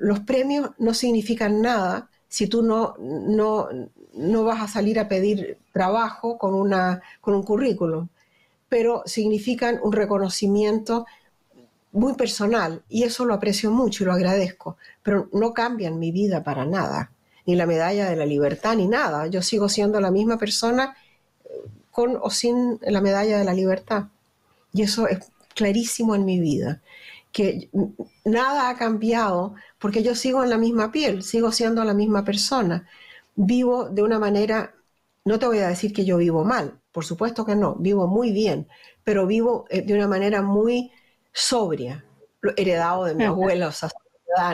[0.01, 3.69] los premios no significan nada si tú no, no,
[4.15, 8.09] no, vas a salir a pedir trabajo con, una, con un currículum,
[8.69, 11.07] pero significan un reconocimiento
[11.93, 16.43] muy personal y eso lo aprecio mucho y lo agradezco, pero no cambian mi vida
[16.43, 17.13] para nada,
[17.47, 19.29] ni la medalla de la libertad, ni nada.
[19.29, 20.97] Yo sigo siendo la misma persona
[21.45, 21.49] eh,
[21.93, 24.07] con o sin la medalla de la libertad.
[24.73, 25.21] Y eso es
[25.55, 26.83] clarísimo en mi vida
[27.37, 27.69] que
[28.25, 32.89] nada ha cambiado porque yo sigo en la misma piel, sigo siendo la misma persona.
[33.35, 34.75] Vivo de una manera,
[35.27, 38.33] no te voy a decir que yo vivo mal, por supuesto que no, vivo muy
[38.33, 38.69] bien,
[39.05, 40.91] pero vivo eh, de una manera muy
[41.31, 42.07] sobria,
[42.57, 43.69] heredado de mi abuelo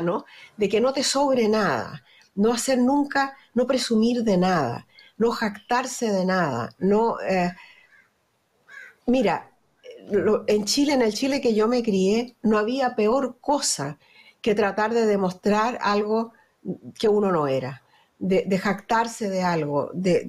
[0.03, 0.25] ¿no?
[0.57, 2.03] de que no te sobre nada,
[2.35, 7.21] no hacer nunca, no presumir de nada, no jactarse de nada, no...
[7.21, 7.53] Eh,
[9.07, 9.52] mira,
[10.47, 13.99] en Chile, en el Chile que yo me crié, no había peor cosa
[14.41, 16.33] que tratar de demostrar algo
[16.99, 17.83] que uno no era,
[18.19, 20.29] de, jactarse de algo, de,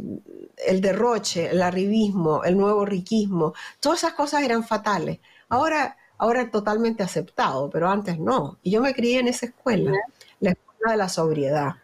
[0.65, 5.19] el derroche, el arribismo, el nuevo riquismo, todas esas cosas eran fatales.
[5.49, 8.59] Ahora, ahora totalmente aceptado, pero antes no.
[8.63, 9.91] Y yo me crié en esa escuela,
[10.39, 11.75] la escuela de la sobriedad.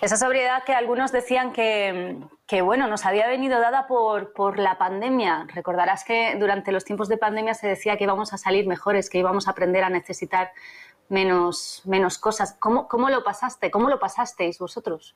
[0.00, 2.16] Esa sobriedad que algunos decían que,
[2.50, 5.46] que bueno, nos había venido dada por, por, la pandemia.
[5.54, 9.18] Recordarás que durante los tiempos de pandemia se decía que íbamos a salir mejores, que
[9.18, 10.50] íbamos a aprender a necesitar
[11.08, 12.56] menos, menos cosas.
[12.58, 13.70] ¿Cómo, ¿Cómo lo pasaste?
[13.70, 15.14] ¿Cómo lo pasasteis vosotros?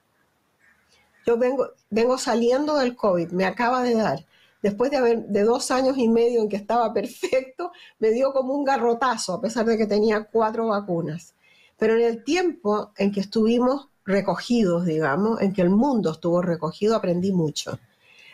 [1.26, 4.24] Yo vengo, vengo saliendo del COVID, me acaba de dar.
[4.62, 8.54] Después de, haber, de dos años y medio en que estaba perfecto, me dio como
[8.54, 11.34] un garrotazo, a pesar de que tenía cuatro vacunas.
[11.78, 16.96] Pero en el tiempo en que estuvimos recogidos, digamos, en que el mundo estuvo recogido,
[16.96, 17.78] aprendí mucho.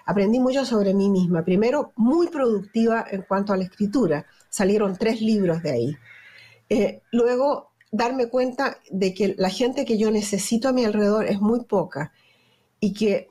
[0.07, 1.45] Aprendí mucho sobre mí misma.
[1.45, 4.27] Primero, muy productiva en cuanto a la escritura.
[4.49, 5.97] Salieron tres libros de ahí.
[6.69, 11.41] Eh, luego, darme cuenta de que la gente que yo necesito a mi alrededor es
[11.41, 12.13] muy poca
[12.79, 13.29] y que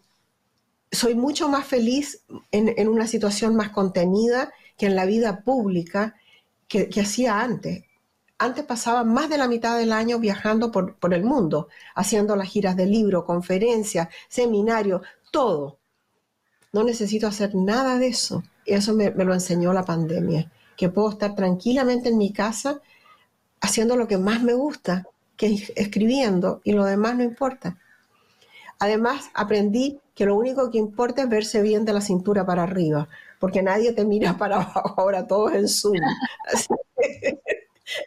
[0.92, 6.16] soy mucho más feliz en, una situación más contenida que en la vida pública
[6.68, 7.84] que, hacía antes.
[8.42, 12.78] Antes pasaba más de la mitad del año viajando por, el mundo, haciendo las giras
[12.78, 15.78] de libro, conferencias, seminarios, todo.
[16.72, 18.44] No necesito hacer nada de eso.
[18.66, 22.82] Eso me, lo enseñó la pandemia, que puedo estar tranquilamente en mi casa
[23.60, 27.78] haciendo lo que más me gusta, que es escribiendo, y lo demás no importa.
[28.80, 33.10] Además, aprendí que lo único que importa es verse bien de la cintura para arriba,
[33.38, 35.98] porque nadie te mira para abajo, ahora todos en Zoom.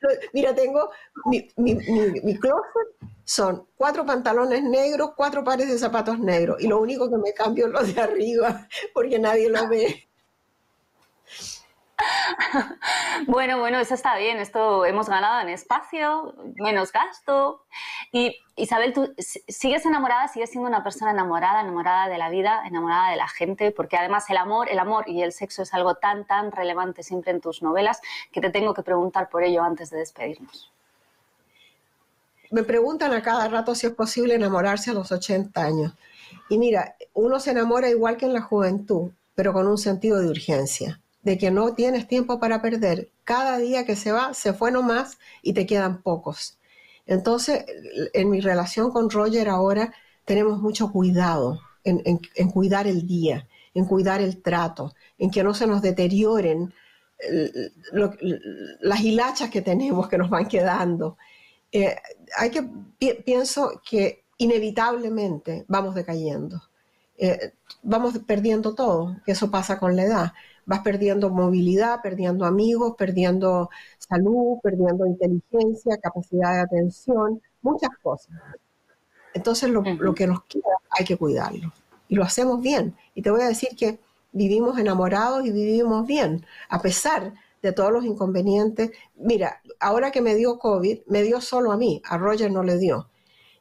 [0.32, 0.90] mira, tengo
[1.26, 2.88] mi, mi, closet,
[3.24, 7.66] son cuatro pantalones negros, cuatro pares de zapatos negros, y lo único que me cambio
[7.66, 10.08] es lo de arriba, porque nadie lo ve.
[13.26, 14.38] bueno, bueno, eso está bien.
[14.38, 17.64] Esto hemos ganado en espacio, menos gasto.
[18.12, 23.10] Y Isabel, tú sigues enamorada, sigues siendo una persona enamorada, enamorada de la vida, enamorada
[23.10, 26.26] de la gente, porque además el amor, el amor y el sexo es algo tan,
[26.26, 28.00] tan relevante siempre en tus novelas
[28.30, 30.70] que te tengo que preguntar por ello antes de despedirnos.
[32.50, 35.94] Me preguntan a cada rato si es posible enamorarse a los 80 años.
[36.50, 40.28] Y mira, uno se enamora igual que en la juventud, pero con un sentido de
[40.28, 43.10] urgencia de que no tienes tiempo para perder.
[43.24, 46.58] Cada día que se va, se fue nomás y te quedan pocos.
[47.06, 47.64] Entonces,
[48.12, 49.92] en mi relación con Roger ahora
[50.24, 55.66] tenemos mucho cuidado en, cuidar el día, en cuidar el trato, en que no se
[55.66, 56.72] nos deterioren
[58.82, 61.16] las hilachas que tenemos que nos van quedando.
[61.70, 61.96] Eh,
[62.36, 62.62] hay que,
[63.14, 66.62] pienso que inevitablemente vamos decayendo.
[67.16, 67.52] Eh,
[67.82, 70.32] vamos perdiendo todo, eso pasa con la edad
[70.66, 78.34] vas perdiendo movilidad, perdiendo amigos, perdiendo salud, perdiendo inteligencia, capacidad de atención, muchas cosas.
[79.34, 79.82] Entonces lo,
[80.14, 81.72] que nos queda hay que cuidarlo.
[82.08, 82.94] Y lo hacemos bien.
[83.14, 83.98] Y te voy a decir que
[84.32, 87.32] vivimos enamorados y vivimos bien, a pesar
[87.62, 88.90] de todos los inconvenientes.
[89.16, 92.78] Mira, ahora que me dio COVID, me dio solo a mí, a Roger no le
[92.78, 93.08] dio.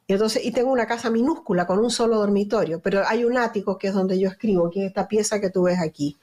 [0.06, 3.78] Y entonces, y tengo una casa minúscula con un solo dormitorio, pero hay un ático
[3.78, 6.18] que es donde yo escribo, que es esta pieza que tú ves aquí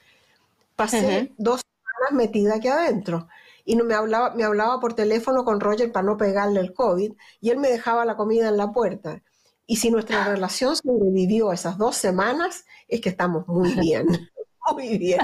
[0.84, 3.28] pasé dos semanas metida aquí adentro.
[3.64, 7.12] Y no, me, hablaba, me hablaba por teléfono con Roger para no pegarle el COVID
[7.40, 9.22] y él me dejaba la comida en la puerta.
[9.66, 14.06] Y si nuestra relación sobrevivió esas dos semanas, es que estamos muy bien,
[14.72, 15.20] muy bien.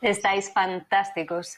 [0.00, 1.56] Estáis fantásticos.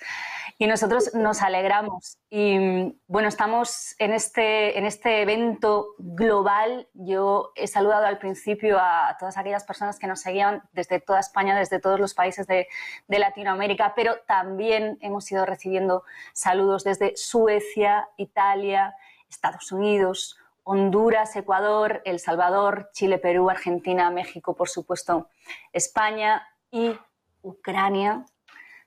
[0.59, 2.19] Y nosotros nos alegramos.
[2.31, 6.89] Y bueno, estamos en este, en este evento global.
[6.95, 11.59] Yo he saludado al principio a todas aquellas personas que nos seguían desde toda España,
[11.59, 12.69] desde todos los países de,
[13.07, 18.97] de Latinoamérica, pero también hemos ido recibiendo saludos desde Suecia, Italia,
[19.29, 25.29] Estados Unidos, Honduras, Ecuador, El Salvador, Chile, Perú, Argentina, México, por supuesto,
[25.73, 26.99] España y
[27.43, 28.25] Ucrania.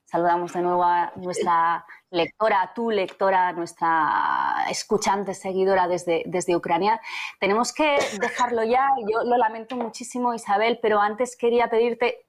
[0.05, 6.99] Saludamos de nuevo a nuestra lectora, a tu lectora, nuestra escuchante, seguidora desde, desde Ucrania.
[7.39, 8.89] Tenemos que dejarlo ya.
[9.09, 12.25] Yo lo lamento muchísimo, Isabel, pero antes quería pedirte,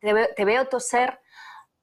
[0.00, 1.20] te veo, toser,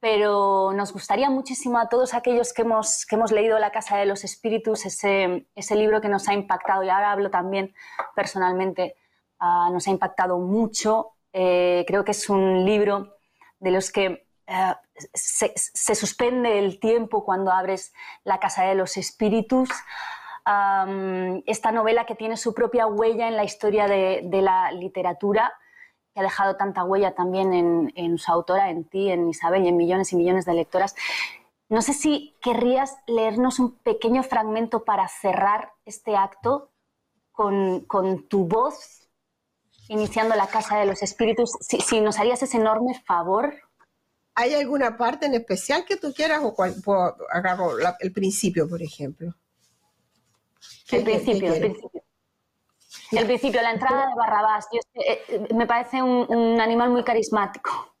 [0.00, 4.04] pero nos gustaría muchísimo a todos aquellos que hemos, que hemos leído La Casa de
[4.04, 7.74] los Espíritus, ese, ese libro que nos ha impactado, y ahora hablo también
[8.14, 8.96] personalmente,
[9.38, 11.12] ah, nos ha impactado mucho.
[11.32, 13.16] Eh, creo que es un libro
[13.62, 14.74] de los que eh,
[15.14, 17.94] se, suspende el tiempo cuando abres
[18.24, 19.70] La Casa de los Espíritus.
[21.46, 25.52] esta novela que tiene su propia huella en la historia de, la literatura,
[26.12, 29.76] que ha dejado tanta huella también en, su autora, en ti, en Isabel y en
[29.76, 30.96] millones y millones de lectoras.
[31.68, 36.70] No sé si querrías leernos un pequeño fragmento para cerrar este acto
[37.30, 37.86] con,
[38.28, 39.01] tu voz,
[39.92, 41.52] iniciando la Casa de los Espíritus.
[41.60, 43.54] si nos harías ese enorme favor.
[44.34, 46.74] ¿Hay alguna parte en especial que tú quieras o cual,
[47.30, 49.34] agarro el principio, por ejemplo?
[50.90, 52.02] El principio, el principio.
[53.12, 54.66] El principio, la entrada de Barrabás.
[54.72, 57.94] Eh, eh, me parece un, animal muy carismático.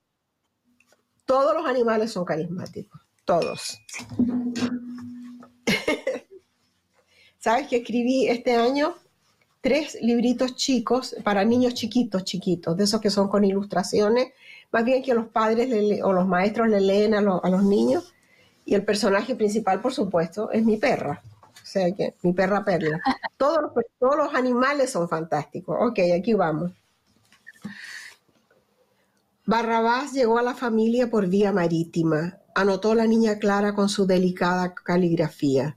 [1.26, 3.78] Todos los animales son carismáticos, todos.
[7.38, 8.96] ¿Sabes que escribí este año
[9.62, 14.32] tres libritos chicos para niños chiquitos, chiquitos, de esos que son con ilustraciones
[14.72, 15.70] más bien que los padres
[16.02, 18.14] o los maestros le leen a, los niños.
[18.64, 21.22] Y el personaje principal, por supuesto, es mi perra.
[21.44, 23.00] O sea que mi perra Perla.
[23.36, 25.76] Todos los, todos los animales son fantásticos.
[25.80, 26.72] Ok, aquí vamos.
[29.44, 32.38] Barrabás llegó a la familia por vía marítima.
[32.54, 35.76] Anotó la niña Clara con su delicada caligrafía.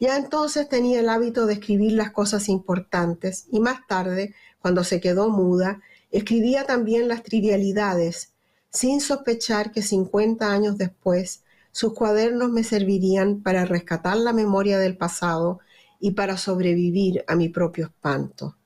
[0.00, 5.00] Ya entonces tenía el hábito de escribir las cosas importantes y más tarde, cuando se
[5.00, 5.80] quedó muda,
[6.10, 8.32] escribía también las trivialidades,
[8.70, 14.96] sin sospechar que 50 años después sus cuadernos me servirían para rescatar la memoria del
[14.96, 15.58] pasado
[15.98, 18.56] y para sobrevivir a mi propio espanto.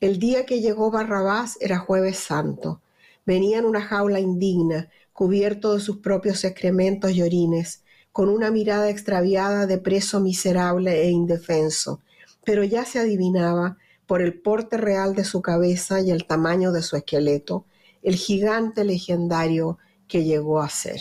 [0.00, 2.82] El día que llegó Barrabás era jueves santo.
[3.24, 7.82] Venía en una jaula indigna, cubierto de sus propios excrementos y orines,
[8.18, 12.00] con una mirada extraviada de preso miserable e indefenso,
[12.42, 16.82] pero ya se adivinaba, por el porte real de su cabeza y el tamaño de
[16.82, 17.64] su esqueleto,
[18.02, 20.98] el gigante legendario que llegó a ser.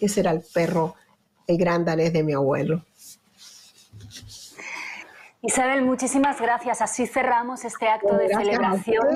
[0.00, 0.94] Ese era el perro,
[1.48, 2.84] el gran danés de mi abuelo.
[5.42, 6.82] Isabel, muchísimas gracias.
[6.82, 9.08] Así cerramos este acto de celebración.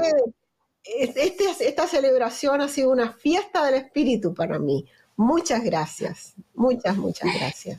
[0.82, 4.84] Este, esta celebración ha sido una fiesta del espíritu para mí.
[5.20, 7.78] Muchas gracias, muchas, muchas gracias.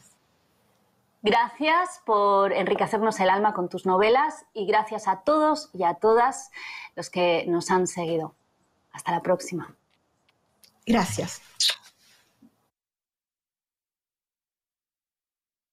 [1.23, 6.51] Gracias por enriquecernos el alma con tus novelas y gracias a todos y a todas
[6.95, 8.35] los que nos han seguido.
[8.91, 9.73] Hasta la próxima.
[10.85, 11.41] Gracias.